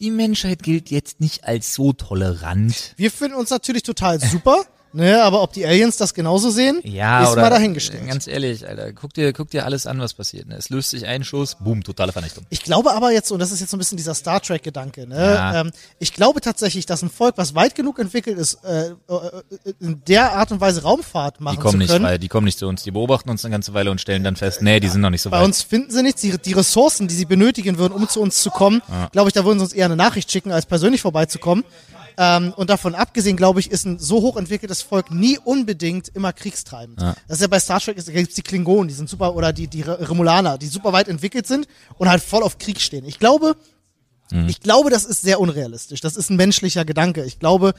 [0.00, 2.94] die Menschheit gilt jetzt nicht als so tolerant.
[2.96, 4.64] Wir finden uns natürlich total super.
[4.94, 8.06] Ne, aber ob die Aliens das genauso sehen, ja, ist mal dahingestellt.
[8.06, 10.46] Ganz ehrlich, Alter, guck dir, guck dir alles an, was passiert.
[10.46, 10.54] Ne?
[10.54, 12.46] Es löst sich ein Schuss, boom, totale Vernichtung.
[12.48, 15.16] Ich glaube aber jetzt, und das ist jetzt so ein bisschen dieser Star Trek-Gedanke, ne?
[15.16, 15.60] Ja.
[15.62, 18.94] Ähm, ich glaube tatsächlich, dass ein Volk, was weit genug entwickelt ist, äh, äh,
[19.80, 22.02] in der Art und Weise Raumfahrt machen die kommen zu können.
[22.02, 24.22] Nicht, weil die kommen nicht zu uns, die beobachten uns eine ganze Weile und stellen
[24.22, 25.42] dann fest, nee, die sind noch nicht so Bei weit.
[25.42, 28.40] Bei uns finden sie nichts, die, die Ressourcen, die sie benötigen würden, um zu uns
[28.40, 29.08] zu kommen, ja.
[29.10, 31.64] glaube ich, da würden sie uns eher eine Nachricht schicken, als persönlich vorbeizukommen.
[32.16, 37.00] Ähm, und davon abgesehen, glaube ich, ist ein so hochentwickeltes Volk nie unbedingt immer kriegstreibend.
[37.00, 37.14] Ja.
[37.28, 39.68] Das ist ja bei Star Trek, da gibt's die Klingonen, die sind super, oder die,
[39.68, 41.66] die Remulaner, die super weit entwickelt sind
[41.98, 43.04] und halt voll auf Krieg stehen.
[43.04, 43.56] Ich glaube,
[44.30, 44.48] mhm.
[44.48, 46.00] ich glaube, das ist sehr unrealistisch.
[46.00, 47.24] Das ist ein menschlicher Gedanke.
[47.24, 47.74] Ich glaube,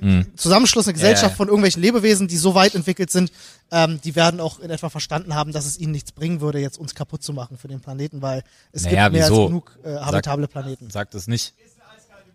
[0.00, 0.26] mhm.
[0.36, 3.32] Zusammenschluss, eine Gesellschaft ja, von irgendwelchen Lebewesen, die so weit entwickelt sind,
[3.70, 6.78] ähm, die werden auch in etwa verstanden haben, dass es ihnen nichts bringen würde, jetzt
[6.78, 8.42] uns kaputt zu machen für den Planeten, weil
[8.72, 9.42] es naja, gibt mehr wieso?
[9.42, 10.90] als genug äh, habitable Planeten.
[10.90, 11.54] Sagt es nicht.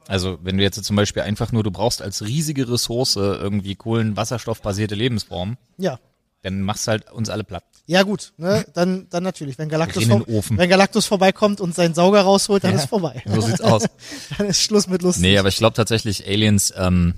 [0.08, 4.96] Also wenn du jetzt zum Beispiel einfach nur, du brauchst als riesige Ressource irgendwie Kohlenwasserstoffbasierte
[4.96, 5.58] Lebensformen.
[5.78, 6.00] Ja.
[6.44, 7.64] Dann machst halt uns alle platt.
[7.88, 8.66] Ja gut, ne?
[8.74, 9.58] dann, dann natürlich.
[9.58, 13.24] Wenn Galactus, vor, wenn Galactus vorbeikommt und seinen Sauger rausholt, dann ja, ist vorbei.
[13.26, 13.86] So sieht's aus.
[14.38, 15.22] dann ist Schluss mit lustig.
[15.22, 17.16] Nee, aber ich glaube tatsächlich, Aliens, ähm,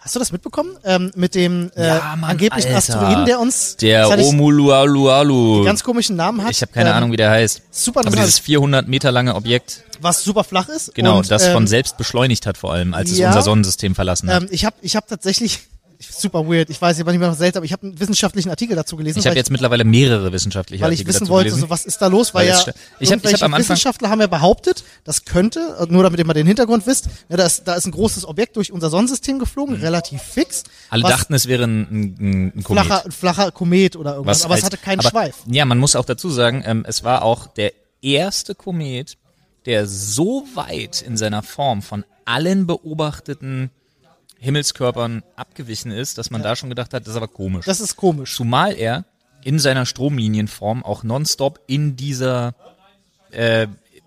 [0.00, 0.78] Hast du das mitbekommen?
[0.84, 2.78] Ähm, mit dem äh, ja, Mann, angeblichen Alter.
[2.78, 6.52] Asteroiden, der uns der Omulualualu ganz komischen Namen hat.
[6.52, 7.62] Ich habe keine ähm, Ahnung, wie der heißt.
[7.72, 10.94] Super Aber dieses 400 Meter lange Objekt, was super flach ist.
[10.94, 13.96] Genau, und, das ähm, von selbst beschleunigt hat vor allem, als ja, es unser Sonnensystem
[13.96, 14.42] verlassen hat.
[14.42, 15.60] Ähm, ich habe ich hab tatsächlich
[16.00, 16.70] super weird.
[16.70, 18.96] Ich weiß, ich war nicht mehr noch seltsam, aber ich habe einen wissenschaftlichen Artikel dazu
[18.96, 19.18] gelesen.
[19.18, 22.06] Ich habe jetzt mittlerweile mehrere wissenschaftliche weil Artikel ich wissen wollte, so was ist da
[22.06, 25.24] los, weil, weil ja ich hab, ich hab am Anfang Wissenschaftler haben ja behauptet, das
[25.24, 28.24] könnte, nur damit ihr mal den Hintergrund wisst, ja, da, ist, da ist ein großes
[28.26, 29.82] Objekt durch unser Sonnensystem geflogen, mhm.
[29.82, 30.64] relativ fix.
[30.90, 32.84] Alle dachten, es wäre ein, ein, ein Komet.
[32.84, 35.36] Flacher, ein flacher Komet oder irgendwas, was aber als, es hatte keinen aber, Schweif.
[35.46, 37.72] Ja, man muss auch dazu sagen, ähm, es war auch der
[38.02, 39.16] erste Komet,
[39.66, 43.70] der so weit in seiner Form von allen beobachteten
[44.38, 46.48] Himmelskörpern abgewichen ist, dass man ja.
[46.48, 47.66] da schon gedacht hat, das ist aber komisch.
[47.66, 48.34] Das ist komisch.
[48.34, 49.04] Zumal er
[49.44, 52.54] in seiner Stromlinienform auch nonstop in dieser
[53.30, 53.66] äh,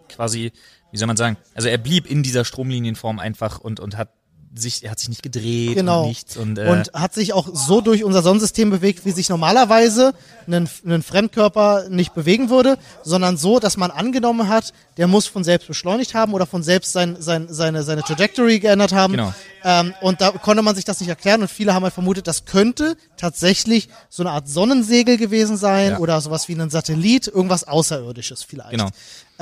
[0.09, 0.51] quasi,
[0.91, 4.09] wie soll man sagen, also er blieb in dieser Stromlinienform einfach und, und hat
[4.53, 6.01] sich, er hat sich nicht gedreht genau.
[6.01, 6.37] und nichts.
[6.37, 10.13] Und, äh, und hat sich auch so durch unser Sonnensystem bewegt, wie sich normalerweise
[10.47, 15.43] ein, ein Fremdkörper nicht bewegen würde, sondern so, dass man angenommen hat, der muss von
[15.43, 19.13] selbst beschleunigt haben oder von selbst sein, sein, seine, seine Trajectory geändert haben.
[19.13, 19.33] Genau.
[19.63, 22.45] Ähm, und da konnte man sich das nicht erklären und viele haben halt vermutet, das
[22.45, 25.99] könnte tatsächlich so eine Art Sonnensegel gewesen sein ja.
[25.99, 28.71] oder sowas wie ein Satellit, irgendwas Außerirdisches vielleicht.
[28.71, 28.89] Genau.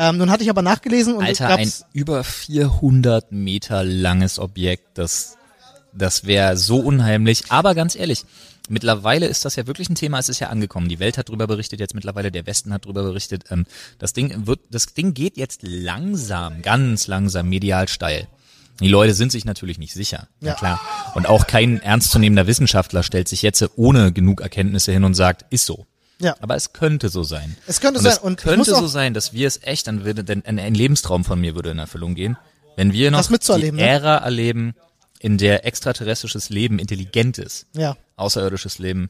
[0.02, 5.38] Ähm, nun hatte ich aber nachgelesen und Alter, ein über 400 Meter langes Objekt, das,
[5.94, 7.44] das wäre so unheimlich.
[7.50, 8.24] Aber ganz ehrlich,
[8.70, 10.88] mittlerweile ist das ja wirklich ein Thema, es ist ja angekommen.
[10.88, 13.44] Die Welt hat darüber berichtet, jetzt mittlerweile der Westen hat darüber berichtet.
[13.52, 13.66] Ähm,
[13.98, 18.30] das Ding wird, das Ding geht jetzt langsam, ganz langsam medial steil.
[18.80, 20.54] Die Leute sind sich natürlich nicht sicher, ja.
[20.54, 20.80] klar.
[21.14, 25.66] Und auch kein ernstzunehmender Wissenschaftler stellt sich jetzt ohne genug Erkenntnisse hin und sagt, ist
[25.66, 25.86] so.
[26.22, 26.36] Ja.
[26.42, 27.56] Aber es könnte so sein.
[27.66, 28.14] Es könnte und sein.
[28.14, 31.40] Es und könnte so sein, dass wir es echt, dann würde, denn ein, Lebenstraum von
[31.40, 32.38] mir würde in Erfüllung gehen,
[32.76, 33.82] wenn wir noch die ne?
[33.82, 34.76] Ära erleben,
[35.20, 37.68] in der extraterrestrisches Leben intelligent ist.
[37.74, 37.98] Ja.
[38.16, 39.10] Außerirdisches Leben.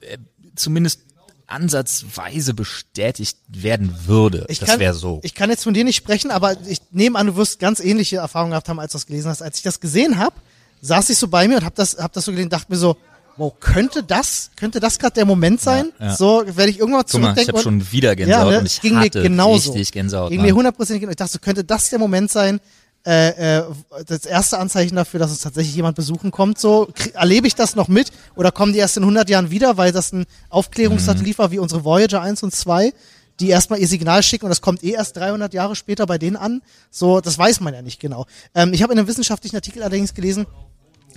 [0.00, 0.18] Äh,
[0.54, 1.00] zumindest
[1.46, 4.46] ansatzweise bestätigt werden würde.
[4.48, 5.20] Ich das wäre so.
[5.22, 8.16] Ich kann jetzt von dir nicht sprechen, aber ich nehme an, du wirst ganz ähnliche
[8.16, 9.42] Erfahrungen gehabt haben, als du das gelesen hast.
[9.42, 10.34] Als ich das gesehen habe,
[10.80, 12.96] saß ich so bei mir und habe das, hab das so gelesen, dachte mir so,
[13.36, 15.92] wow, könnte das, könnte das gerade der Moment sein?
[15.98, 16.16] Ja, ja.
[16.16, 17.54] So werde ich irgendwann Guck mal, ich zurückdenken.
[17.54, 18.58] habe schon wieder Gänsehaut ne?
[18.60, 19.72] und ich ging mir hatte genauso.
[19.72, 20.30] richtig Gänsehaut.
[20.30, 21.08] Ging mir hundertprozentig.
[21.08, 22.60] Ich dachte, so könnte das der Moment sein,
[23.04, 23.64] äh, äh,
[24.06, 26.58] das erste Anzeichen dafür, dass uns tatsächlich jemand besuchen kommt.
[26.58, 29.90] So erlebe ich das noch mit oder kommen die erst in 100 Jahren wieder, weil
[29.92, 32.92] das ein Aufklärungssatellit war wie unsere Voyager 1 und 2,
[33.40, 36.36] die erstmal ihr Signal schicken und das kommt eh erst 300 Jahre später bei denen
[36.36, 36.62] an.
[36.90, 38.26] So, das weiß man ja nicht genau.
[38.54, 40.46] Ähm, ich habe in einem wissenschaftlichen Artikel allerdings gelesen,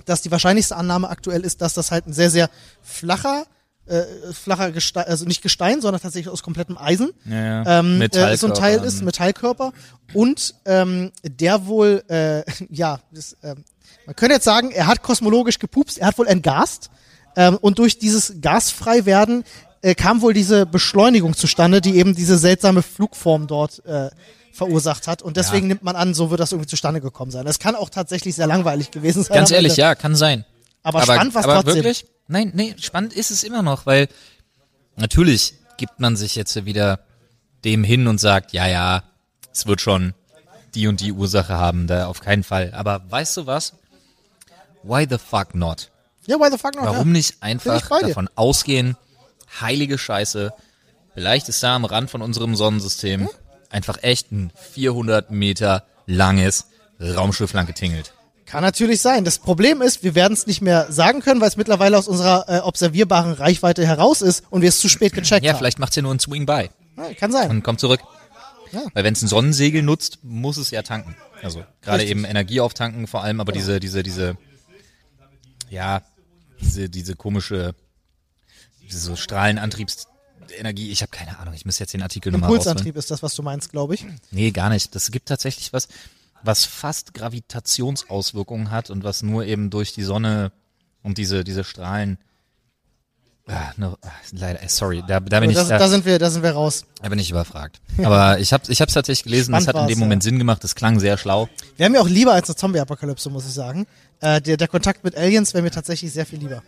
[0.06, 2.48] dass die wahrscheinlichste Annahme aktuell ist, dass das halt ein sehr, sehr
[2.82, 3.44] flacher,
[3.86, 4.02] äh,
[4.32, 7.80] flacher Gestein, also nicht Gestein, sondern tatsächlich aus komplettem Eisen Ja, ja.
[7.80, 9.72] ähm, äh, so ein Teil ist, Metallkörper.
[10.14, 13.64] Und ähm, der wohl, äh, ja, das, ähm,
[14.06, 16.90] man könnte jetzt sagen, er hat kosmologisch gepupst, er hat wohl entgast.
[17.36, 19.44] Ähm, und durch dieses Gasfreiwerden
[19.82, 24.10] äh, kam wohl diese Beschleunigung zustande, die eben diese seltsame Flugform dort äh,
[24.56, 25.22] verursacht hat.
[25.22, 25.74] Und deswegen Ja.
[25.74, 27.44] nimmt man an, so wird das irgendwie zustande gekommen sein.
[27.44, 29.36] Das kann auch tatsächlich sehr langweilig gewesen sein.
[29.36, 30.44] Ganz ehrlich, ja, kann sein.
[30.82, 31.74] Aber spannend war's aber trotzdem.
[31.76, 32.06] wirklich?
[32.28, 34.08] Nein, nee, spannend ist es immer noch, weil
[34.96, 37.00] natürlich gibt man sich jetzt wieder
[37.64, 39.02] dem hin und sagt, ja, ja,
[39.52, 40.14] es wird schon
[40.74, 42.72] die und die Ursache haben, da auf keinen Fall.
[42.74, 43.74] Aber weißt du was?
[44.82, 45.90] Why the fuck not?
[46.26, 46.84] Ja, why the fuck not?
[46.84, 47.12] Warum ja.
[47.12, 48.96] nicht einfach davon ausgehen,
[49.60, 50.52] heilige Scheiße,
[51.14, 53.28] vielleicht ist da am Rand von unserem Sonnensystem Hm?
[53.70, 56.66] Einfach echt ein 400 Meter langes
[57.00, 58.12] Raumschiff lang getingelt.
[58.46, 59.24] Kann natürlich sein.
[59.24, 62.44] Das Problem ist, wir werden es nicht mehr sagen können, weil es mittlerweile aus unserer
[62.48, 65.58] äh, observierbaren Reichweite heraus ist und wir es zu spät gecheckt Ja, haben.
[65.58, 67.50] vielleicht macht's ja nur ein Swing by Ja, kann sein.
[67.50, 68.00] und kommt zurück.
[68.70, 68.82] Ja.
[68.94, 71.16] Weil wenn es ein Sonnensegel nutzt, muss es ja tanken.
[71.42, 74.36] Also gerade eben Energie auftanken, vor allem aber diese, diese, diese,
[75.68, 76.02] ja,
[76.60, 77.74] diese, diese komische,
[78.82, 79.16] diese so
[80.46, 80.90] Strahlenantriebsenergie.
[80.90, 82.50] Ich habe keine Ahnung, ich muss jetzt den Artikel nochmal.
[82.50, 84.06] Impulsantrieb ist das, was du meinst, glaube ich.
[84.30, 84.94] Nee, gar nicht.
[84.94, 85.88] Das gibt tatsächlich was,
[86.42, 90.52] was fast Gravitationsauswirkungen hat und was nur eben durch die Sonne
[91.02, 92.18] und diese, diese Strahlen.
[93.48, 96.18] Ah, no, ah, leider, äh, sorry, da, da bin ich, das, da, da sind wir,
[96.18, 96.84] da sind wir raus.
[97.00, 97.80] da bin ich überfragt.
[98.02, 99.52] Aber ich habe, ich habe tatsächlich gelesen.
[99.52, 100.30] Spannend das hat in dem Moment ja.
[100.30, 100.64] Sinn gemacht.
[100.64, 101.48] Das klang sehr schlau.
[101.76, 103.86] Wäre mir auch lieber als eine Zombie-Apokalypse, muss ich sagen.
[104.20, 106.64] Äh, der, der Kontakt mit Aliens wäre mir tatsächlich sehr viel lieber.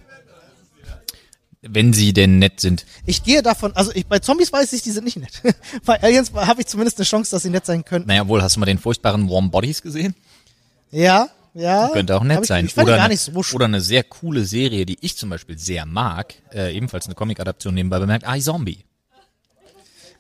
[1.61, 2.87] Wenn sie denn nett sind.
[3.05, 5.43] Ich gehe davon, also ich, bei Zombies weiß ich, die sind nicht nett.
[5.85, 8.09] bei Aliens habe ich zumindest eine Chance, dass sie nett sein könnten.
[8.09, 10.15] Naja, wohl, hast du mal den furchtbaren Warm Bodies gesehen?
[10.93, 11.89] Ja, ja.
[11.93, 12.67] Könnte auch nett ich, sein.
[12.67, 15.59] Ich oder, gar eine, nicht so oder eine sehr coole Serie, die ich zum Beispiel
[15.59, 18.85] sehr mag, äh, ebenfalls eine Comic-Adaption nebenbei bemerkt, iZombie.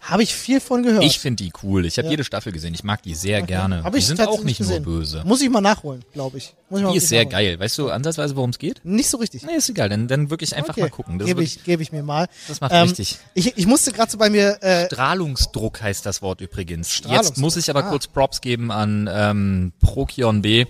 [0.00, 1.02] Habe ich viel von gehört.
[1.02, 1.84] Ich finde die cool.
[1.84, 2.72] Ich habe jede Staffel gesehen.
[2.72, 3.82] Ich mag die sehr gerne.
[3.82, 4.82] Hab die ich sind auch nicht gesehen.
[4.84, 5.22] nur böse.
[5.26, 6.54] Muss ich mal nachholen, glaube ich.
[6.70, 7.46] Muss ich mal Die ist sehr nachholen.
[7.46, 7.58] geil.
[7.60, 8.80] Weißt du ansatzweise, worum es geht?
[8.84, 9.42] Nicht so richtig.
[9.42, 9.88] Nee, ist egal.
[9.88, 11.18] Dann, dann wirklich einfach mal gucken.
[11.18, 12.22] Das, ist Gebe ich, gebe ich mir mal.
[12.24, 13.18] Ähm, Das macht richtig.
[13.34, 16.92] Ich, ich musste gerade so bei mir, äh, Strahlungsdruck heißt das Wort übrigens.
[16.92, 17.36] Strahlungsdruck.
[17.36, 17.90] Jetzt muss ich aber Ah.
[17.90, 20.66] kurz Props geben an ähm, Prokion B.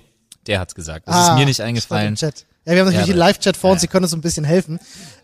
[0.47, 1.07] Der hat's gesagt.
[1.07, 2.15] Das ist ah, mir nicht eingefallen.
[2.17, 2.47] Chat.
[2.69, 3.81] Ja, wir haben natürlich Ja, den Live-Chat vor uns, ja.
[3.83, 4.79] Sie können uns ein bisschen helfen.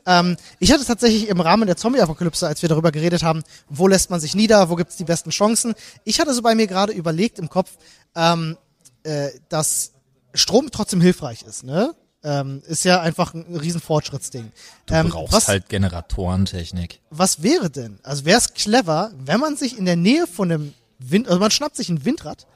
[0.07, 4.09] Ähm, ich hatte tatsächlich im Rahmen der Zombie-Apokalypse, als wir darüber geredet haben, wo lässt
[4.09, 5.74] man sich nieder, wo gibt's die besten Chancen,
[6.05, 7.72] ich hatte so bei mir gerade überlegt im Kopf,
[8.16, 8.57] ähm,
[9.03, 9.92] äh, dass
[10.32, 11.95] Strom trotzdem hilfreich ist, ne?
[12.22, 14.51] Ähm, ist ja einfach ein riesen Fortschrittsding.
[14.86, 17.01] Du ähm, brauchst was, halt Generatorentechnik.
[17.11, 17.99] was wäre denn?
[18.03, 21.51] Also wäre es clever, wenn man sich in der Nähe von einem Wind, also man
[21.51, 22.53] schnappt sich ein Windrad Ein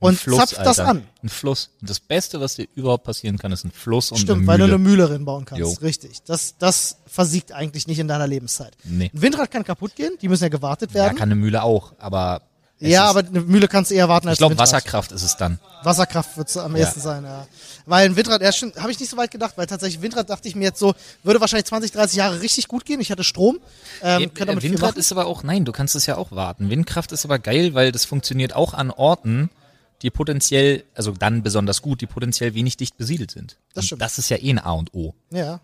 [0.00, 0.90] und Fluss, zapft das Alter.
[0.90, 1.06] an.
[1.22, 1.70] Ein Fluss.
[1.80, 4.58] Und das Beste, was dir überhaupt passieren kann, ist ein Fluss und Stimmt, eine weil
[4.58, 4.74] du Mühle.
[4.76, 5.60] eine Mühle reinbauen kannst.
[5.60, 5.72] Jo.
[5.82, 6.18] Richtig.
[6.26, 8.76] Das, das versiegt eigentlich nicht in deiner Lebenszeit.
[8.84, 9.10] Nee.
[9.12, 11.16] Ein Windrad kann kaputt gehen, die müssen ja gewartet ja, werden.
[11.16, 12.42] kann eine Mühle auch, aber
[12.80, 14.56] Ja, aber eine Mühle kannst du eher warten als ich glaube.
[14.56, 15.58] Wasserkraft ist es dann.
[15.82, 16.84] Wasserkraft wird am Ja.
[16.84, 17.46] ehesten sein, ja.
[17.86, 20.46] Weil ein Windrad, ja, stimmt, habe ich nicht so weit gedacht, weil tatsächlich Windrad dachte
[20.46, 20.94] ich mir jetzt so,
[21.24, 23.00] würde wahrscheinlich 20, 30 Jahre richtig gut gehen.
[23.00, 23.58] Ich hatte Strom,
[24.02, 26.70] ähm, Äh, viel Windrad ist aber auch, nein, du kannst es ja auch warten.
[26.70, 29.50] Windkraft ist aber geil, weil das funktioniert auch an Orten,
[30.02, 33.58] die potenziell, also dann besonders gut, die potenziell wenig dicht besiedelt sind.
[33.74, 34.02] Das Und stimmt.
[34.02, 35.14] Das ist ja eh ein A und O.
[35.30, 35.60] Ja.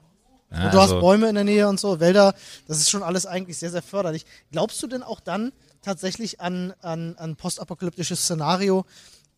[0.51, 2.35] Ja, Und du also- hast Bäume in der Nähe und so, Wälder,
[2.69, 4.25] das ist schon alles eigentlich sehr, sehr förderlich.
[4.53, 8.85] Glaubst du denn auch dann tatsächlich an, an, an postapokalyptisches Szenario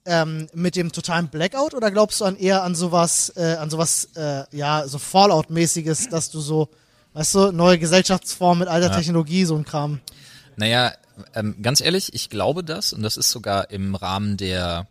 [0.05, 4.11] ähm, mit dem totalen Blackout oder glaubst du an eher an sowas, äh, an sowas,
[4.15, 6.69] äh, ja, so Fallout-mäßiges, dass du so,
[7.15, 10.01] weißt du, neue Gesellschaftsformen mit alter Technologie, so ein Kram.
[10.57, 10.93] Naja,
[11.35, 14.87] ähm, ganz ehrlich, ich glaube das, und das ist sogar im Rahmen der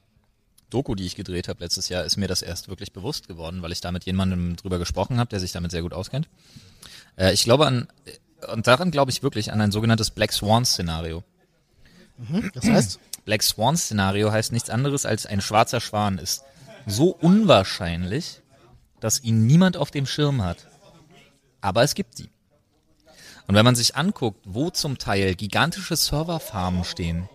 [0.69, 3.71] Doku, die ich gedreht habe letztes Jahr, ist mir das erst wirklich bewusst geworden, weil
[3.71, 6.27] ich da mit jemandem drüber gesprochen habe, der sich damit sehr gut auskennt.
[7.17, 7.87] Äh, ich glaube an,
[8.53, 11.23] und daran glaube ich wirklich an ein sogenanntes Black Swan-Szenario.
[12.53, 16.43] Das heißt, Black Swan-Szenario heißt nichts anderes als ein schwarzer Schwan ist
[16.85, 18.41] so unwahrscheinlich,
[18.99, 20.67] dass ihn niemand auf dem Schirm hat.
[21.61, 22.29] Aber es gibt sie.
[23.47, 27.29] Und wenn man sich anguckt, wo zum Teil gigantische Serverfarmen stehen,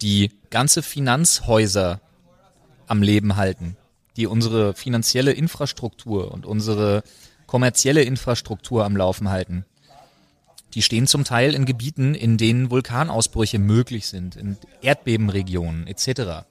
[0.00, 2.00] die ganze Finanzhäuser
[2.86, 3.76] am Leben halten,
[4.16, 7.02] die unsere finanzielle Infrastruktur und unsere
[7.46, 9.64] kommerzielle Infrastruktur am Laufen halten.
[10.74, 16.46] Die stehen zum Teil in Gebieten, in denen Vulkanausbrüche möglich sind, in Erdbebenregionen etc.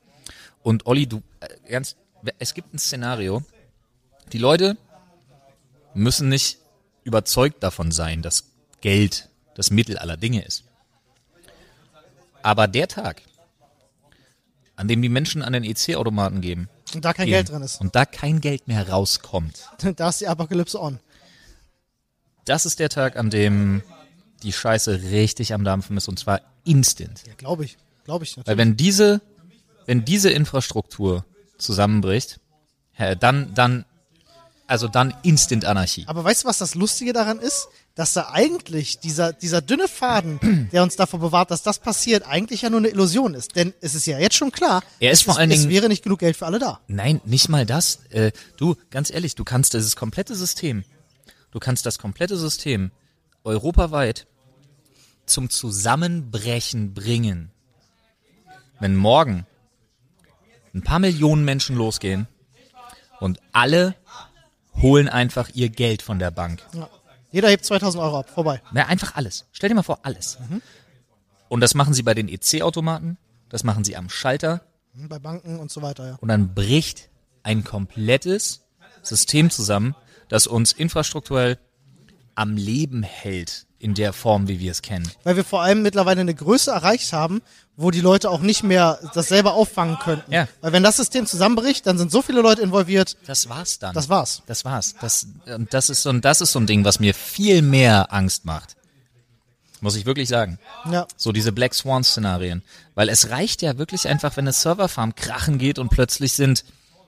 [0.62, 1.96] Und Olli, du, äh, ganz,
[2.38, 3.44] es gibt ein Szenario.
[4.34, 4.78] Die Leute
[5.94, 6.60] müssen nicht
[7.04, 8.52] überzeugt davon sein, dass
[8.82, 10.64] Geld das Mittel aller Dinge ist.
[12.42, 13.22] Aber der Tag,
[14.76, 17.82] an dem die Menschen an den EC-Automaten gehen Und da kein gehen Geld drin ist.
[17.82, 21.00] und da kein Geld mehr rauskommt, Da ist die Apokalypse on.
[22.46, 23.84] das ist der Tag, an dem
[24.44, 27.24] die Scheiße richtig am Dampfen ist und zwar instant.
[27.28, 27.78] Ja, glaube ich.
[28.06, 28.58] Glaube ich Weil natürlich.
[28.60, 29.22] wenn diese,
[29.86, 31.26] wenn diese Infrastruktur
[31.58, 32.40] zusammenbricht,
[33.20, 33.86] dann, dann,
[34.66, 36.06] also dann instant Anarchie.
[36.08, 37.68] Aber weißt du, was das Lustige daran ist?
[38.00, 42.62] Dass da eigentlich dieser, dieser dünne Faden, der uns davor bewahrt, dass das passiert, eigentlich
[42.62, 43.58] ja nur eine Illusion ist.
[43.58, 45.90] Denn es ist ja jetzt schon klar, Er ist es, vor allen es Dingen- wäre
[45.90, 46.80] nicht genug Geld für alle da.
[46.88, 48.00] Nein, nicht mal das.
[48.12, 50.86] Äh, du, ganz ehrlich, du kannst dieses komplette System,
[51.52, 52.92] du kannst das komplette System
[53.44, 54.28] europaweit
[55.26, 57.52] zum Zusammenbrechen bringen.
[58.80, 59.46] Wenn morgen
[60.74, 62.28] ein paar Millionen Menschen losgehen
[63.20, 63.94] und alle
[64.82, 66.62] holen einfach ihr Geld von der Bank.
[66.74, 66.90] Ja.
[67.32, 68.30] Jeder hebt 2000 Euro ab.
[68.30, 68.62] Vorbei.
[68.72, 69.46] Na, einfach alles.
[69.52, 70.38] Stell dir mal vor, alles.
[71.48, 73.18] Und das machen sie bei den EC-Automaten,
[73.50, 74.62] das machen sie am Schalter,
[74.96, 76.16] Hm, Bei Banken und so weiter, ja.
[76.16, 77.10] und dann bricht
[77.44, 78.64] ein komplettes
[79.04, 79.96] System zusammen,
[80.30, 81.60] das uns infrastrukturell
[82.36, 85.10] am Leben hält in der Form, wie wir es kennen.
[85.24, 87.42] Weil wir vor allem mittlerweile eine Größe erreicht haben,
[87.78, 90.32] wo die Leute auch nicht mehr das selber auffangen könnten.
[90.34, 90.48] Ja.
[90.60, 93.16] Weil wenn das System zusammenbricht, dann sind so viele Leute involviert.
[93.26, 93.94] Das war's dann.
[93.96, 94.44] Das war's.
[94.48, 94.96] Das war's.
[95.00, 98.12] Das, und das ist so, ein- das ist so ein Ding, was mir viel mehr
[98.14, 98.76] Angst macht.
[99.82, 100.60] Muss ich wirklich sagen.
[100.92, 101.08] Ja.
[101.16, 102.64] So diese Black Swan Szenarien.
[102.96, 106.66] Weil es reicht ja wirklich einfach, wenn eine Serverfarm krachen geht und plötzlich sind,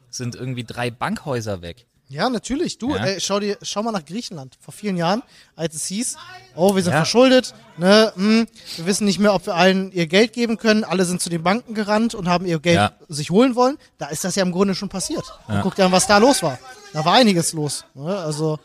[0.10, 1.86] sind irgendwie drei Bankhäuser weg.
[2.12, 2.78] Ja, natürlich.
[2.78, 3.06] Du, Ja.
[3.06, 4.56] ey, schau dir, schau mal nach Griechenland.
[4.60, 5.24] Vor vielen Jahren,
[5.56, 6.18] als es hieß,
[6.56, 7.00] oh, wir sind Ja.
[7.00, 10.84] verschuldet, ne, hm, wir wissen nicht mehr, ob wir allen ihr Geld geben können.
[10.84, 12.92] Alle sind zu den Banken gerannt und haben ihr Geld Ja.
[13.08, 13.78] sich holen wollen.
[13.98, 15.24] Da ist das ja im Grunde schon passiert.
[15.48, 16.60] Und guck dir an, was da los war.
[16.92, 17.86] Da war einiges los.
[17.94, 18.14] Ne?
[18.18, 18.60] Also,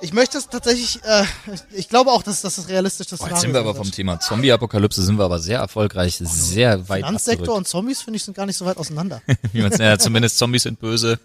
[0.00, 1.24] ich möchte es tatsächlich, äh,
[1.72, 3.22] ich glaube auch, dass, dass das realistisch ist.
[3.26, 7.44] Jetzt sind wir aber vom Thema Zombie-Apokalypse sind wir aber sehr erfolgreich, sehr weit Finanzsektor
[7.44, 7.58] abgerückt.
[7.58, 9.22] und Zombies, finde ich, sind gar nicht so weit auseinander.
[9.52, 11.18] Wie man's, ja, zumindest Zombies sind böse,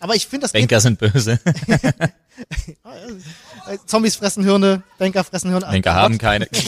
[0.00, 1.38] Aber ich finde, das Banker sind böse,
[3.66, 5.66] Äh, Zombies fressen Hirne, Banker fressen Hirne.
[5.66, 6.48] Banker Oh haben keine.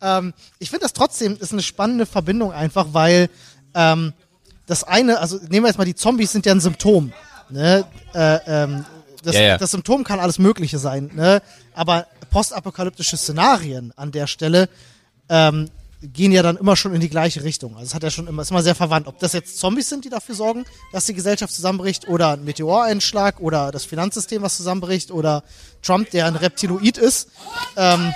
[0.60, 3.30] Ich finde das trotzdem ist eine spannende Verbindung einfach, weil
[3.74, 4.12] ähm,
[4.66, 7.12] das eine, also nehmen wir jetzt mal die Zombies sind ja ein Symptom.
[7.50, 7.84] Ne?
[8.14, 8.84] Äh, ähm,
[9.24, 9.58] das, Ja, ja.
[9.58, 11.42] das Symptom kann alles Mögliche sein, ne?
[11.74, 14.68] aber postapokalyptische Szenarien an der Stelle
[15.28, 15.68] ähm,
[16.00, 17.74] gehen ja dann immer schon in die gleiche Richtung.
[17.74, 19.06] Also es hat ja schon immer, ist immer sehr verwandt.
[19.08, 23.40] Ob das jetzt Zombies sind, die dafür sorgen, dass die Gesellschaft zusammenbricht, oder ein Meteoreinschlag
[23.40, 25.42] oder das Finanzsystem, was zusammenbricht, oder
[25.82, 27.28] Trump, der ein Reptiloid ist.
[27.76, 28.14] Ähm,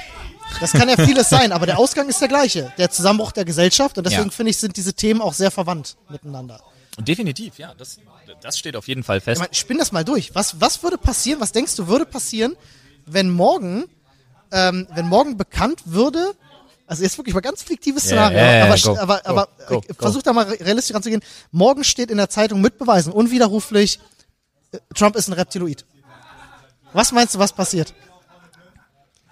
[0.61, 2.73] das kann ja vieles sein, aber der Ausgang ist der gleiche.
[2.79, 3.97] Der Zusammenbruch der Gesellschaft.
[3.99, 4.31] Und deswegen Ja.
[4.31, 6.61] finde ich, sind diese Themen auch sehr verwandt miteinander.
[6.99, 7.99] Definitiv, ja, das,
[8.43, 9.41] das steht auf jeden Fall Ich fest.
[9.41, 10.35] meine, spinn das mal durch.
[10.35, 12.55] Was, was würde passieren, was denkst du, würde passieren,
[13.07, 13.85] wenn morgen,
[14.53, 16.35] ähm, wenn morgen bekannt würde,
[16.93, 19.79] also jetzt wirklich mal ganz fiktives Szenario, ja, ja, aber, go, aber, go, aber go,
[19.79, 19.95] äh, go.
[19.99, 21.23] versuch da mal realistisch ranzugehen.
[21.51, 23.99] Morgen steht in der Zeitung mit Beweisen, unwiderruflich,
[24.73, 25.87] äh, Trump ist ein Reptiloid.
[26.93, 27.95] Was meinst du, was passiert?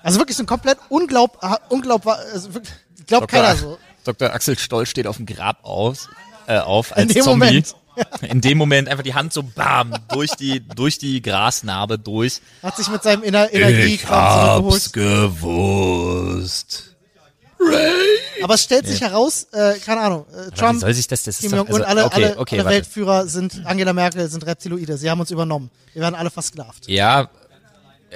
[0.02, 1.38] Also wirklich so ein komplett unglaub,
[1.68, 2.74] unglaub, also wirklich,
[3.06, 3.78] glaubt keiner so.
[4.04, 4.32] Dr.
[4.32, 6.08] Axel Stoll steht auf dem Grab auf,
[6.46, 7.46] äh, auf als In dem Zombie.
[7.46, 7.74] Moment.
[8.22, 12.40] In dem Moment einfach die Hand so bam durch die durch die Grasnarbe durch.
[12.62, 14.92] Hat sich mit seinem Ener Energiekram zurückgeholt.
[15.42, 16.89] gewusst.
[18.42, 21.24] Aber es stellt sich heraus, äh, keine Ahnung, äh, Aber wie Trump, soll sich das
[21.24, 22.70] das ist Kim Jong-un, also, alle, okay, alle, okay, alle.
[22.70, 24.96] Weltführer sind, Angela Merkel sind Reptiloide.
[24.96, 25.70] Sie haben uns übernommen.
[25.92, 26.88] Wir werden alle versklavt.
[26.88, 27.28] Ja,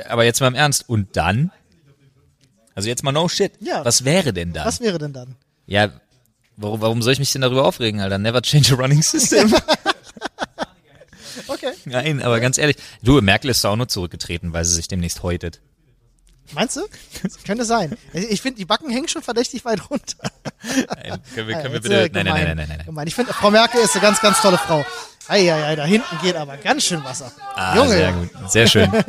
[0.09, 1.51] aber jetzt mal im Ernst und dann?
[2.74, 3.53] Also jetzt mal no shit.
[3.61, 3.84] Ja.
[3.84, 4.66] Was wäre denn dann?
[4.66, 5.36] Was wäre denn dann?
[5.66, 5.90] Ja,
[6.57, 8.18] warum, warum soll ich mich denn darüber aufregen, Alter?
[8.18, 9.55] Never change a running system.
[11.49, 11.72] Okay.
[11.84, 15.61] Nein, aber ganz ehrlich, du, Merkel ist auch nur zurückgetreten, weil sie sich demnächst häutet.
[16.55, 16.82] Meinst du?
[17.22, 17.96] Das könnte sein.
[18.12, 20.30] Ich finde, die Backen hängen schon verdächtig weit runter.
[20.64, 23.07] Nein, können wir, können wir bitte, nein, nein, nein, nein, nein, nein.
[23.07, 24.84] Ich finde, Frau Merkel ist eine ganz, ganz tolle Frau.
[25.28, 27.32] Eieiei, da hinten geht aber ganz schön Wasser.
[27.55, 27.88] Ah, Junge.
[27.88, 28.92] sehr gut, sehr schön.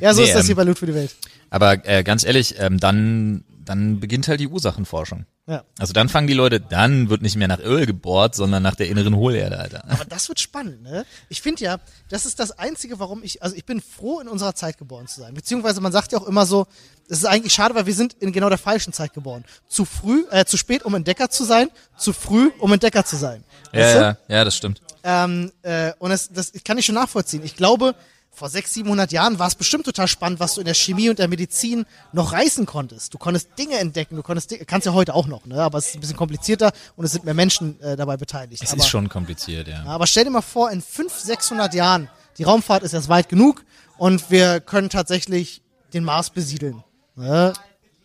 [0.00, 1.14] Ja, so Nee, ist das ähm, hier bei Loot für die Welt.
[1.50, 5.26] Aber äh, ganz ehrlich, ähm, dann, dann beginnt halt die Ursachenforschung.
[5.46, 5.64] Ja.
[5.78, 8.88] Also dann fangen die Leute, dann wird nicht mehr nach Öl gebohrt, sondern nach der
[8.88, 9.84] inneren Hohlerde, Alter.
[9.88, 11.04] Aber das wird spannend, ne?
[11.28, 14.54] Ich finde ja, das ist das Einzige, warum ich, also ich bin froh, in unserer
[14.54, 15.34] Zeit geboren zu sein.
[15.34, 16.66] Beziehungsweise man sagt ja auch immer so,
[17.08, 19.44] das ist eigentlich schade, weil wir sind in genau der falschen Zeit geboren.
[19.66, 23.42] Zu früh, äh, zu spät, um Entdecker zu sein, zu früh, um Entdecker zu sein.
[23.72, 24.00] Ja, Weißt du?
[24.00, 24.80] ja, ja, das stimmt.
[25.02, 27.42] Ähm, äh, und das, das kann ich schon nachvollziehen.
[27.44, 27.96] Ich glaube,
[28.34, 31.18] vor 600, 700 Jahren war es bestimmt total spannend, was du in der Chemie und
[31.18, 33.12] der Medizin noch reißen konntest.
[33.12, 35.62] Du konntest Dinge entdecken, du konntest kannst ja heute auch noch, ne?
[35.62, 38.62] aber es ist ein bisschen komplizierter und es sind mehr Menschen äh, dabei beteiligt.
[38.62, 39.84] Es aber, ist schon kompliziert, ja.
[39.84, 42.08] aber stell dir mal vor, in 500, 600 Jahren,
[42.38, 43.64] die Raumfahrt ist erst weit genug
[43.98, 45.60] und wir können tatsächlich
[45.92, 46.82] den Mars besiedeln.
[47.16, 47.52] Ne?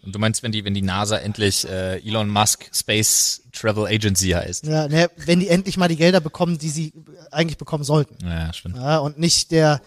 [0.04, 4.30] Und du meinst, wenn die, wenn die NASA endlich äh, Elon Musk Space Travel Agency
[4.30, 4.66] heißt?
[4.66, 6.94] Ja, ne, wenn die endlich mal die Gelder bekommen, die sie
[7.32, 8.18] eigentlich bekommen sollten.
[8.26, 8.78] Ja, stimmt.
[8.78, 9.82] Ja, und nicht der,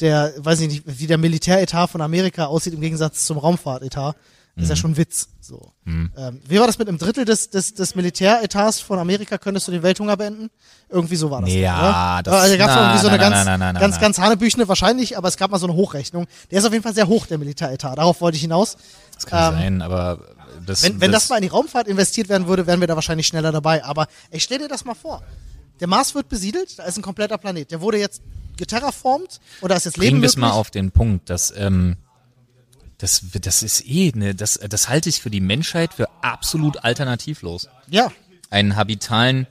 [0.00, 4.16] der, weiß ich nicht, wie der Militäretat von Amerika aussieht im Gegensatz zum Raumfahrtetat.
[4.56, 5.28] Das ist ja schon ein Witz.
[5.40, 5.72] So.
[5.84, 6.10] Ähm,
[6.46, 9.36] wie war das mit einem Drittel des, des, des Militäretats von Amerika?
[9.36, 10.48] Könntest du den Welthunger beenden?
[10.88, 11.52] Irgendwie so war das.
[11.52, 12.22] Ja, oder?
[12.22, 14.68] das- also, da gab es irgendwie so na, eine na, ganz, na, ganz, ganz hanebüchene
[14.68, 16.26] wahrscheinlich, aber es gab mal so eine Hochrechnung.
[16.52, 17.98] Der ist auf jeden Fall sehr hoch, der Militäretat.
[17.98, 18.76] Darauf wollte ich hinaus.
[19.16, 20.20] Das kann Ähm, sein, aber
[20.64, 23.26] das, Wenn, wenn das mal in die Raumfahrt investiert werden würde, wären wir da wahrscheinlich
[23.26, 23.84] schneller dabei.
[23.84, 25.20] Aber ich stell dir das mal vor.
[25.80, 27.70] Der Mars wird besiedelt, da ist ein kompletter Planet.
[27.70, 28.22] Der wurde jetzt
[28.56, 31.96] geterraformt oder ist jetzt Leben bringen wir es mal auf den Punkt, dass ähm,
[32.98, 37.68] das, das ist eh, ne, das, das halte ich für die Menschheit für absolut alternativlos.
[37.88, 38.12] Ja,
[38.50, 39.46] Einen habitalen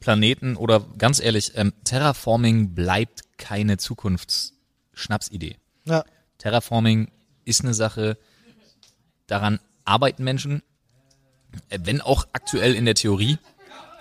[0.00, 5.56] Planeten oder ganz ehrlich, ähm, Terraforming bleibt keine Zukunftsschnapsidee.
[5.84, 6.04] ja.
[6.38, 7.10] Terraforming
[7.44, 8.16] ist eine Sache,
[9.26, 10.62] daran arbeiten Menschen,
[11.68, 13.38] äh, wenn auch aktuell in der Theorie,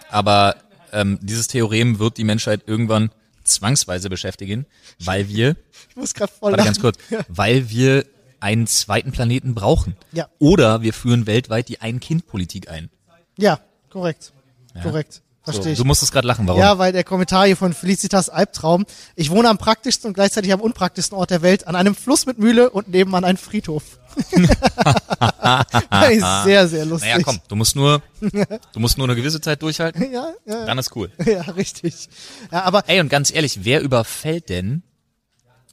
[0.09, 0.55] aber
[0.94, 3.12] ähm, dieses Theorem wird die Menschheit irgendwann
[3.44, 4.66] zwangsweise beschäftigen,
[5.00, 5.56] weil wir,
[5.90, 8.06] Ich muss gerade voll warte ganz kurz, weil wir
[8.40, 9.96] einen zweiten Planeten brauchen.
[10.12, 10.30] Ja.
[10.40, 12.90] Oder wir führen weltweit die Ein-Kind-Politik ein.
[13.38, 13.60] Ja,
[13.90, 14.34] korrekt.
[14.82, 15.22] Korrekt.
[15.50, 15.80] So, Verstehe ich.
[15.80, 16.62] du musstest gerade lachen, warum?
[16.62, 18.86] Ja, weil der Kommentar hier von Felicitas Albtraum.
[19.16, 22.39] Ich wohne am praktischsten und gleichzeitig am unpraktischsten Ort der Welt, an einem Fluss mit
[22.39, 23.84] Mühle und nebenan ein Friedhof.
[26.43, 27.10] Sehr, sehr lustig.
[27.12, 30.78] naja, komm, du musst nur, du musst nur eine gewisse Zeit durchhalten, Ja, ja, dann
[30.78, 31.12] ist cool.
[31.26, 32.10] ja, richtig.
[32.52, 34.84] Ja, aber Ey, und ganz ehrlich, wer überfällt denn,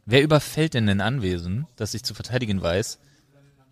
[0.04, 2.98] wer überfällt denn ein Anwesen, das sich zu verteidigen weiß,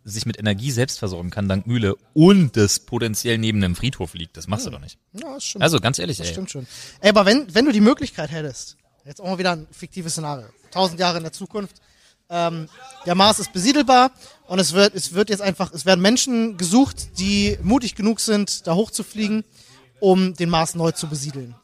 [0.04, 4.36] sich mit Energie selbst versorgen kann dank Mühle und das potenziell neben einem Friedhof liegt?
[4.36, 4.98] Das machst du doch nicht.
[5.12, 5.62] ja, das stimmt.
[5.62, 6.26] Also ganz ehrlich, ey.
[6.26, 6.66] Stimmt schon.
[7.00, 10.46] Ey, aber wenn, wenn du die Möglichkeit hättest, jetzt auch mal wieder ein fiktives Szenario,
[10.70, 11.76] tausend Jahre in der Zukunft,
[12.30, 12.68] ähm,
[13.06, 14.10] der Mars ist besiedelbar
[14.46, 18.66] und es wird, es wird jetzt einfach, es werden Menschen gesucht, die mutig genug sind,
[18.66, 19.44] da hochzufliegen,
[20.00, 21.54] um den Mars neu zu besiedeln.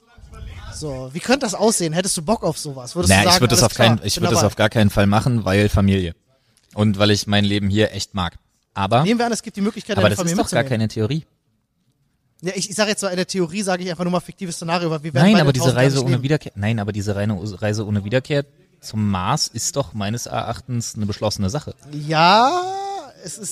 [0.74, 1.92] So, wie könnte das aussehen?
[1.92, 2.94] Hättest du Bock auf sowas?
[2.94, 4.68] Würdest Naja, du sagen, ich würde das auf klar, ich bin würde das auf gar
[4.68, 6.14] keinen Fall machen, weil Familie.
[6.74, 8.38] Und weil ich mein Leben hier echt mag.
[8.74, 10.86] Aber, Nehmen wir an, es gibt die Möglichkeit, aber deine das ist doch gar keine
[10.88, 11.24] Theorie.
[12.42, 14.56] Ja, ich, ich sage jetzt so, in der Theorie sage ich einfach nur mal fiktives
[14.56, 16.22] Szenario, weil wir werden Nein, aber diese Reise ohne.
[16.22, 18.44] Wiederkehr, nein, aber diese Reine- Reise ohne Wiederkehr
[18.80, 21.74] zum Mars ist doch meines Erachtens eine beschlossene Sache.
[21.92, 22.62] Ja,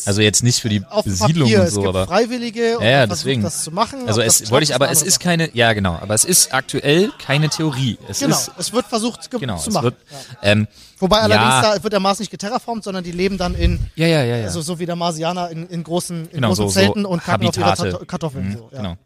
[0.06, 1.60] Also jetzt nicht für die Besiedlung Papier.
[1.60, 3.42] und es so, gibt aber Freiwillige und Ja, ja, deswegen.
[3.42, 4.06] das zu machen.
[4.08, 7.48] also es wollte ich, aber es ist keine, ja genau, aber es ist aktuell keine
[7.48, 7.98] Theorie.
[8.08, 9.84] Es Genau, ist es wird versucht ge- genau, zu es machen.
[9.84, 10.16] wird, ja.
[10.52, 10.68] ähm,
[11.00, 14.06] Wobei allerdings ja, da wird der Mars nicht geterraformt, sondern die leben dann in, ja,
[14.06, 14.44] ja, ja, ja.
[14.46, 17.22] also so wie der Marsianer in, in großen, in genau, großen so, Zelten so und
[17.22, 17.90] kacken Habitate.
[17.92, 18.48] Tat- Kartoffeln.
[18.48, 18.68] Mhm, so.
[18.72, 18.96] Genau.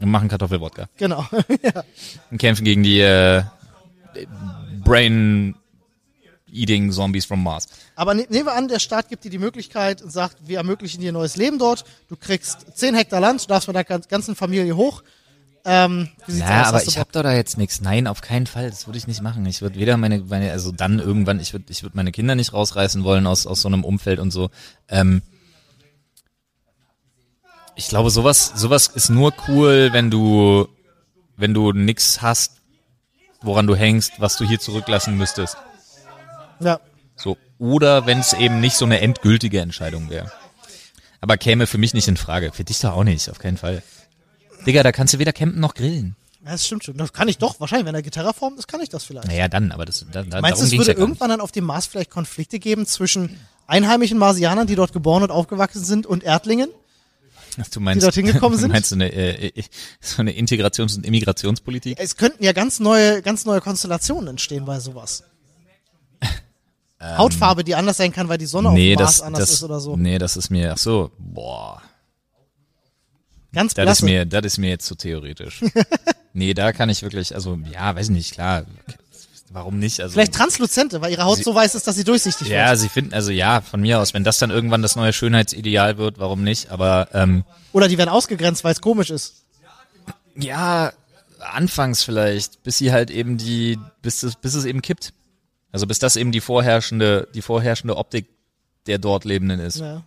[0.00, 0.86] Und machen Kartoffelwodka.
[0.96, 1.24] Genau.
[1.62, 1.82] ja.
[2.30, 3.42] Und kämpfen gegen die äh,
[4.84, 5.54] Brain
[6.52, 7.66] Eating Zombies from Mars.
[7.96, 11.00] Aber ne, nehmen wir an, der Staat gibt dir die Möglichkeit und sagt, wir ermöglichen
[11.00, 11.84] dir ein neues Leben dort.
[12.08, 15.02] Du kriegst 10 Hektar Land, du darfst mit deiner ganzen Familie hoch.
[15.64, 16.66] Ähm, Ja, aus?
[16.68, 17.80] aber ich hab doch da jetzt nichts.
[17.80, 18.68] Nein, auf keinen Fall.
[18.68, 19.46] Das würde ich nicht machen.
[19.46, 22.52] Ich würde weder meine, meine, also dann irgendwann, ich würde, ich würde meine Kinder nicht
[22.52, 24.50] rausreißen wollen aus aus so einem Umfeld und so.
[24.88, 25.22] Ähm,
[27.76, 30.68] ich glaube, sowas, sowas ist nur cool, wenn du,
[31.36, 32.60] wenn du nix hast,
[33.40, 35.56] woran du hängst, was du hier zurücklassen müsstest.
[36.62, 36.80] Ja.
[37.16, 37.36] So.
[37.58, 40.32] Oder wenn es eben nicht so eine endgültige Entscheidung wäre.
[41.20, 42.50] Aber käme für mich nicht in Frage.
[42.52, 43.82] Für dich doch auch nicht, auf keinen Fall.
[44.66, 46.16] Digga, da kannst du weder campen noch grillen.
[46.44, 46.96] ja, das stimmt schon.
[46.96, 49.28] Das kann ich doch, wahrscheinlich, wenn er geterraformt ist, kann ich das vielleicht.
[49.28, 51.64] Naja, dann, aber das, da, da, Meinst du, es würde ja irgendwann dann auf dem
[51.64, 53.38] Mars vielleicht Konflikte geben zwischen
[53.68, 56.68] einheimischen Marsianern, die dort geboren und aufgewachsen sind, und Erdlingen?
[57.72, 58.68] Du meinst, dorthin gekommen sind?
[58.70, 59.62] Du meinst so eine, äh, äh,
[60.00, 61.98] so eine Integrations- und Immigrationspolitik?
[62.00, 65.22] Es könnten ja ganz neue, ganz neue Konstellationen entstehen bei sowas.
[67.18, 68.74] Hautfarbe, die anders sein kann, weil die Sonne Ähm.
[68.74, 69.96] Nee, auf dem Mars das, anders das, ist oder so.
[69.96, 71.82] nee, das ist mir, ach so, boah,
[73.52, 74.04] Ganz das ist blasse.
[74.06, 75.60] mir, das ist mir jetzt zu theoretisch.
[76.32, 78.64] nee, da kann ich wirklich, also, ja, weiß ich nicht, klar,
[79.50, 80.14] warum nicht, also.
[80.14, 82.78] Vielleicht transluzente, weil ihre Haut Sie- so weiß ist, dass sie durchsichtig ja, wird.
[82.78, 86.18] sie finden, also ja, von mir aus, wenn das dann irgendwann das neue Schönheitsideal wird,
[86.18, 89.42] warum nicht, aber, ähm, Oder die werden ausgegrenzt, weil es komisch ist.
[90.34, 90.92] ja,
[91.40, 95.12] anfangs vielleicht, bis sie halt eben die, bis es, bis es eben kippt.
[95.72, 98.26] Also bis das eben die vorherrschende, die vorherrschende Optik
[98.86, 99.78] der dort Lebenden ist.
[99.78, 100.02] Ja.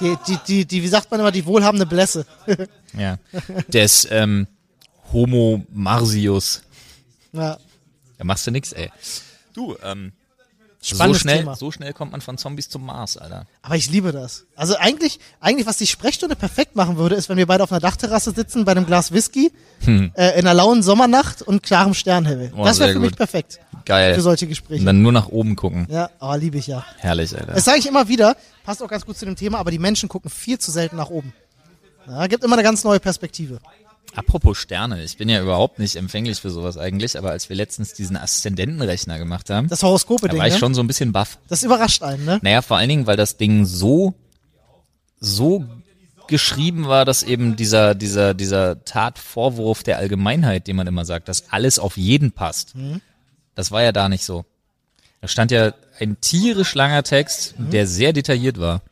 [0.00, 2.26] Die, die, die, die, wie sagt man immer, die wohlhabende Blässe.
[2.94, 3.18] Ja.
[3.68, 4.46] Des ähm,
[5.14, 6.60] Homo Marsius.
[7.32, 7.58] ja.
[8.18, 8.90] Da machst du nix, ey.
[9.54, 10.12] Du, ähm,
[10.84, 11.54] So Spannendes schnell, Thema.
[11.54, 13.46] so schnell kommt man von Zombies zum Mars, Alter.
[13.62, 14.46] Aber ich liebe das.
[14.56, 17.80] Also eigentlich, eigentlich, was die Sprechstunde perfekt machen würde, ist, wenn wir beide auf einer
[17.80, 19.52] Dachterrasse sitzen bei einem Glas Whisky,
[19.86, 19.96] äh,
[20.38, 22.50] in einer lauen Sommernacht und klarem Sternhimmel.
[22.50, 22.58] Hm.
[22.58, 23.16] Oh, das wäre für mich gut.
[23.18, 24.14] perfekt Geil.
[24.16, 24.84] für solche Und Gespräche.
[24.84, 25.86] dann nur nach oben gucken.
[25.88, 26.84] Ja, oh, liebe ich ja.
[26.98, 27.52] Herrlich, Alter.
[27.52, 30.08] Das sage ich immer wieder, passt auch ganz gut zu dem Thema, aber die Menschen
[30.08, 31.32] gucken viel zu selten nach oben.
[32.08, 33.60] Ja, gibt immer eine ganz neue Perspektive.
[34.14, 37.94] Apropos Sterne, ich bin ja überhaupt nicht empfänglich für sowas eigentlich, aber als wir letztens
[37.94, 40.58] diesen Aszendentenrechner gemacht haben, Das da Horoskope-Ding, war ich ne?
[40.58, 41.38] schon so ein bisschen baff.
[41.48, 42.38] Das überrascht einen, ne?
[42.42, 44.14] Naja, vor allen Dingen, weil das Ding so,
[45.18, 45.64] so
[46.28, 51.50] geschrieben war, dass eben dieser, dieser, dieser Tatvorwurf der Allgemeinheit, den man immer sagt, dass
[51.50, 52.74] alles auf jeden passt,
[53.54, 54.44] das war ja da nicht so.
[55.20, 58.82] Da stand ja ein tierisch langer Text, der sehr detailliert war.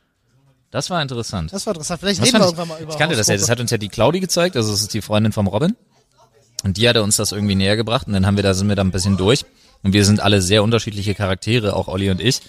[0.70, 1.52] Das war interessant.
[1.52, 2.00] Das war interessant.
[2.00, 3.78] Vielleicht Das reden wir irgendwann mal über ich kannte das ja, das hat uns ja
[3.78, 5.76] die Claudi gezeigt, also das ist die Freundin vom Robin.
[6.62, 8.76] Und die hatte uns das irgendwie näher gebracht und dann haben wir da, sind wir
[8.76, 9.44] da ein bisschen durch.
[9.82, 12.42] Und wir sind alle sehr unterschiedliche Charaktere, auch Olli und ich.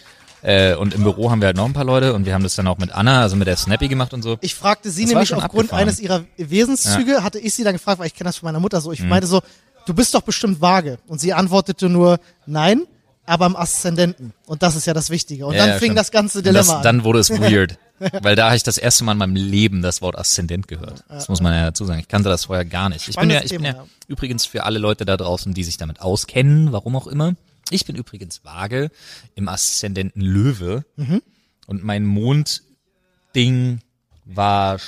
[0.44, 2.56] Äh, und im Büro haben wir halt noch ein paar Leute und wir haben das
[2.56, 4.38] dann auch mit Anna, also mit der Snappy gemacht und so.
[4.42, 8.08] Ich fragte sie Das nämlich aufgrund eines ihrer Wesenszüge, hatte ich sie dann gefragt, weil
[8.08, 8.92] ich kenne das von meiner Mutter so.
[8.92, 9.42] Ich meinte so,
[9.86, 10.98] du bist doch bestimmt vage.
[11.08, 12.84] Und sie antwortete nur, nein,
[13.26, 14.34] aber im Aszendenten.
[14.46, 15.46] Und das ist ja das Wichtige.
[15.46, 16.00] Und Ja, dann ja, fing stimmt.
[16.00, 16.84] das ganze Dilemma das, an.
[16.84, 17.78] dann wurde es weird.
[18.22, 21.04] weil da habe ich das erste Mal in meinem Leben das Wort Aszendent gehört.
[21.08, 22.00] Das muss man ja dazu sagen.
[22.00, 23.08] Ich kannte das vorher gar nicht.
[23.08, 23.90] Ich bin ja, ich bin ja Thema, ja.
[24.08, 27.34] übrigens für alle Leute da draußen, die sich damit auskennen, warum auch immer.
[27.70, 28.90] Ich bin übrigens vage
[29.36, 30.84] im Aszendenten Löwe.
[30.96, 31.22] Mhm.
[31.68, 33.80] Und mein Mondding
[34.26, 34.80] war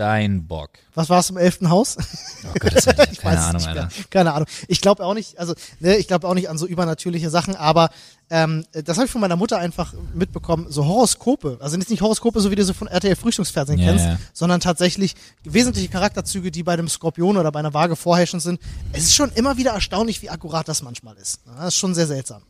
[0.00, 0.70] Steinbock.
[0.94, 1.96] Was war es im elften Haus?
[2.42, 3.68] Oh Gott, das Ich keine weiß es Ahnung, nicht.
[3.68, 3.88] Alter.
[4.08, 4.48] Keine Ahnung.
[4.66, 7.90] Ich glaube auch nicht, also ne, ich glaube auch nicht an so übernatürliche Sachen, aber
[8.30, 10.66] ähm, das habe ich von meiner Mutter einfach mitbekommen.
[10.70, 14.06] So Horoskope, also jetzt nicht Horoskope, so wie du sie von RTL Frühstücksfernsehen Ja, kennst,
[14.32, 18.58] sondern tatsächlich wesentliche Charakterzüge, die bei einem Skorpion oder bei einer Waage vorherrschend sind.
[18.92, 21.40] Es ist schon immer wieder erstaunlich, wie akkurat das manchmal ist.
[21.44, 22.42] Das ist schon sehr seltsam.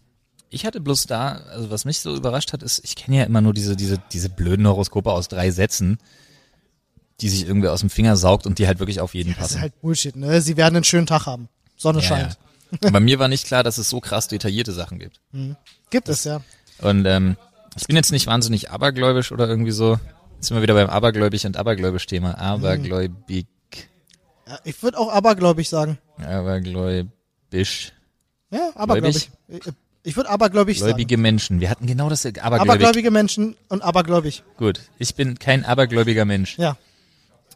[0.50, 3.40] Ich hatte bloß da, also was mich so überrascht hat, ist, ich kenne ja immer
[3.40, 5.98] nur diese, diese, diese blöden Horoskope aus drei Sätzen,
[7.20, 9.42] die sich irgendwie aus dem Finger saugt und die halt wirklich auf jeden Das ist
[9.48, 9.60] passen.
[9.62, 10.40] halt Bullshit, ne?
[10.40, 11.48] Sie werden einen schönen Tag haben.
[11.76, 12.38] Sonne Ja, scheint.
[12.82, 12.90] ja.
[12.90, 15.20] Bei mir war nicht klar, dass es so krass detaillierte Sachen gibt.
[15.90, 16.40] Gibt es, ja.
[16.78, 17.36] Und ähm,
[17.76, 19.98] ich bin jetzt nicht wahnsinnig abergläubisch oder irgendwie so.
[20.36, 22.38] Jetzt sind wir wieder beim abergläubig und abergläubisch Thema.
[22.38, 23.46] Abergläubig,
[24.48, 25.98] ja ich würde auch abergläubig sagen.
[26.18, 27.92] abergläubisch,
[28.50, 29.30] Ja, abergläubig.
[30.02, 30.90] Ich würde abergläubig sagen.
[30.92, 31.60] gläubige Menschen.
[31.60, 32.60] Wir hatten genau das abergläubig.
[32.62, 34.42] Abergläubige Menschen und abergläubig.
[34.56, 36.58] Gut, ich bin kein abergläubiger Mensch.
[36.58, 36.76] Ja.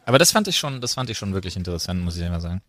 [0.05, 2.61] Aber das fand ich schon, das fand ich schon wirklich interessant, muss ich einmal sagen.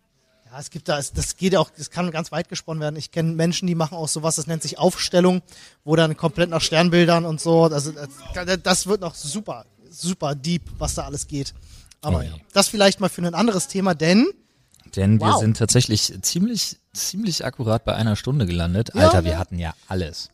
[0.50, 2.96] Ja, es gibt da, es- das geht auch, das kann ganz weit gesponnen werden.
[2.96, 5.42] Ich kenne Menschen, die machen auch sowas, das nennt sich Aufstellung,
[5.84, 7.92] wo dann komplett nach Sternbildern und so, also
[8.62, 11.52] das, wird noch super, super deep, was da alles geht.
[12.00, 14.26] Aber Oh ja, das vielleicht mal für ein anderes Thema, denn
[14.94, 15.40] Denn wir Wow.
[15.40, 18.92] sind tatsächlich ziemlich, ziemlich akkurat bei einer Stunde gelandet.
[18.94, 20.30] Ja, Alter, wir hatten ja alles.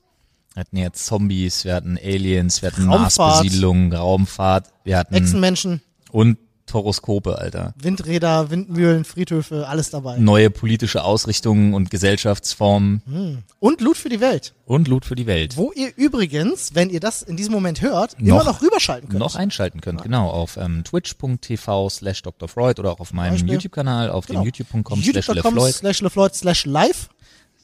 [0.55, 3.17] Wir hatten ja Zombies, wir hatten Aliens, wir hatten Raumfahrt.
[3.19, 5.81] Marsbesiedlung, Raumfahrt, wir hatten Echsenmenschen,
[6.11, 6.37] und
[6.75, 7.75] Horoskope, Alter.
[7.81, 10.17] Windräder, Windmühlen, Friedhöfe, alles dabei.
[10.19, 15.57] Neue politische Ausrichtungen und Gesellschaftsformen Und Loot für die Welt, und Loot für die Welt.
[15.57, 19.21] wo ihr übrigens, wenn ihr das in diesem Moment hört, immer Noch- noch rüberschalten könnt.
[19.21, 22.49] Noch einschalten könnt, genau, auf ähm, twitch.tv slash Dr.
[22.49, 23.37] Freud oder auch auf meinem.
[23.47, 24.41] YouTube-Kanal, auf Genau.
[24.41, 25.75] dem youtube.com slash LeFloid.
[25.75, 27.09] slash LeFloid slash live.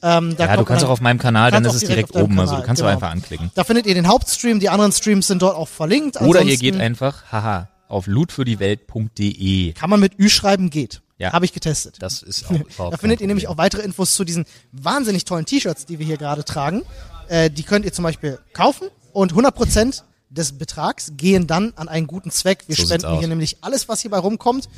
[0.01, 2.39] Ähm, da Ja, du kannst auch auf meinem Kanal, dann ist es direkt deinem oben,
[2.39, 2.95] also du Kanal, kannst auch genau.
[2.95, 3.51] einfach anklicken.
[3.55, 6.15] Da findet ihr den Hauptstream, die anderen Streams sind dort auch verlinkt.
[6.21, 9.73] Oder ihr Ansonsten geht einfach, haha, auf lootfürdiewelt.de.
[9.73, 11.01] Kann man mit Ü schreiben, geht.
[11.17, 11.33] Ja.
[11.33, 11.97] Habe ich getestet.
[11.99, 15.85] Das ist auch Da findet ihr nämlich auch weitere Infos zu diesen wahnsinnig tollen T-Shirts,
[15.85, 16.83] die wir hier gerade tragen.
[17.27, 22.07] Äh, die könnt ihr zum Beispiel kaufen und 100% des Betrags gehen dann an einen
[22.07, 22.63] guten Zweck.
[22.67, 24.69] Wir So spenden hier nämlich alles, was hierbei rumkommt,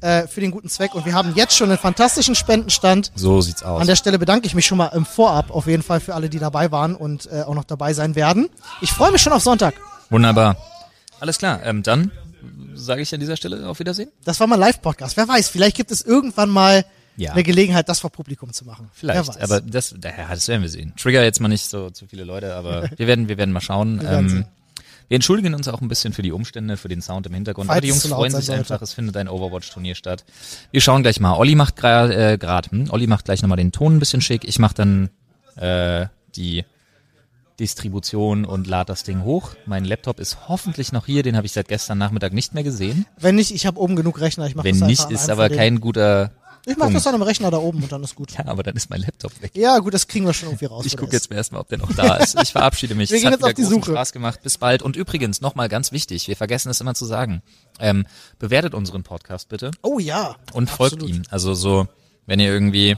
[0.00, 0.94] äh, für den guten Zweck.
[0.94, 3.12] Und wir haben jetzt schon einen fantastischen Spendenstand.
[3.16, 3.80] So sieht's aus.
[3.80, 6.30] An der Stelle bedanke ich mich schon mal im Vorab auf jeden Fall für alle,
[6.30, 8.48] die dabei waren und äh, auch noch dabei sein werden.
[8.80, 9.74] Ich freue mich schon auf Sonntag.
[10.08, 10.56] Wunderbar.
[11.18, 12.10] Alles klar, ähm, dann
[12.74, 14.10] sage ich an dieser Stelle auf Wiedersehen.
[14.24, 15.16] Das war mein Live-Podcast.
[15.16, 16.84] Wer weiß, vielleicht gibt es irgendwann mal
[17.16, 17.32] Ja.
[17.32, 18.88] eine Gelegenheit, das vor Publikum zu machen.
[19.00, 19.36] Wer Vielleicht, weiß.
[19.38, 20.92] aber das, daher, das werden wir sehen.
[20.96, 24.02] Trigger jetzt mal nicht so zu viele Leute, aber wir werden, wir werden mal schauen.
[24.02, 24.44] werden ähm,
[25.08, 27.66] wir entschuldigen uns auch ein bisschen für die Umstände, für den Sound im Hintergrund.
[27.66, 28.60] Falls aber die Jungs freuen sich sollte.
[28.60, 30.24] einfach, es findet ein Overwatch-Turnier statt.
[30.70, 31.34] Wir schauen gleich mal.
[31.34, 32.90] Olli macht gerade, äh, grad, hm?
[32.90, 34.44] Olli macht gleich nochmal den Ton ein bisschen schick.
[34.44, 35.10] Ich mache dann
[35.56, 36.06] äh,
[36.36, 36.64] die
[37.60, 39.50] Distribution und lade das Ding hoch.
[39.66, 43.06] Mein Laptop ist hoffentlich noch hier, den habe ich seit gestern Nachmittag nicht mehr gesehen.
[43.18, 44.46] Wenn nicht, ich habe oben genug Rechner.
[44.46, 46.32] Ich mache Wenn das nicht, ist aber kein guter
[46.66, 48.32] Ich mache das an einem Rechner da oben und dann ist gut.
[48.38, 49.52] Ja, aber dann ist mein Laptop weg.
[49.54, 50.86] Ja, gut, das kriegen wir schon irgendwie raus.
[50.86, 52.40] Ich gucke jetzt erstmal, ob der noch da ist.
[52.42, 53.10] Ich verabschiede mich.
[53.10, 53.92] Wir es gehen hat jetzt auf die Suche.
[53.92, 54.40] Spaß gemacht.
[54.42, 54.82] Bis bald.
[54.82, 57.42] Und übrigens, nochmal ganz wichtig, wir vergessen es immer zu sagen.
[57.78, 58.06] Ähm,
[58.38, 60.36] bewertet unseren Podcast bitte Oh ja.
[60.52, 61.00] und absolut.
[61.00, 61.22] folgt ihm.
[61.30, 61.86] Also so,
[62.26, 62.96] wenn ihr irgendwie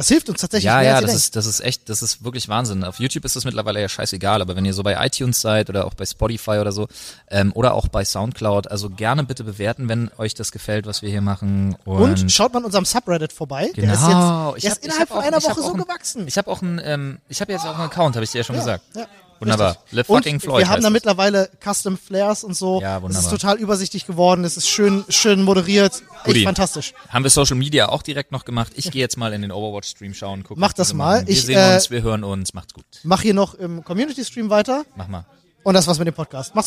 [0.00, 1.14] Das hilft uns tatsächlich Ja, ja, das denkt.
[1.16, 2.84] ist, das ist echt, das ist wirklich Wahnsinn.
[2.84, 5.84] Auf YouTube ist das mittlerweile ja scheißegal, aber wenn ihr so bei iTunes seid oder
[5.86, 6.88] auch bei Spotify oder so,
[7.30, 11.10] ähm, oder auch bei Soundcloud, also gerne bitte bewerten, wenn euch das gefällt, was wir
[11.10, 11.76] hier machen.
[11.84, 13.70] Und, Und schaut mal in unserem Subreddit vorbei.
[13.74, 13.84] genau.
[13.84, 15.76] Der ist jetzt der hab- ist innerhalb hab von auch- einer ich Woche so ein-
[15.78, 16.26] gewachsen.
[16.26, 18.44] Ich habe auch einen, ähm, ich habe jetzt auch einen Account, habe ich dir ja
[18.44, 18.82] schon gesagt.
[18.96, 19.06] ja,
[19.40, 19.76] Wunderbar.
[19.92, 20.60] Und fucking Floyd.
[20.60, 20.92] wir haben da es.
[20.92, 22.80] mittlerweile Custom Flares und so.
[22.80, 23.22] Ja, Es wunderbar.
[23.24, 24.44] ist total übersichtlich geworden.
[24.44, 26.02] Es ist schön, schön moderiert.
[26.24, 26.92] Echt fantastisch.
[27.08, 28.72] Haben wir Social Media auch direkt noch gemacht.
[28.76, 30.42] Ich gehe jetzt mal in den Overwatch-Stream schauen.
[30.44, 31.16] Gucken, Mach das mal.
[31.16, 31.26] machen.
[31.28, 32.54] Wir Ich, sehen äh, uns, wir hören uns.
[32.54, 32.84] Macht's gut.
[33.02, 34.84] Mach hier noch im Community Stream weiter.
[34.96, 35.24] Mach mal.
[35.62, 36.54] Und das war's mit dem Podcast.
[36.54, 36.66] Mach's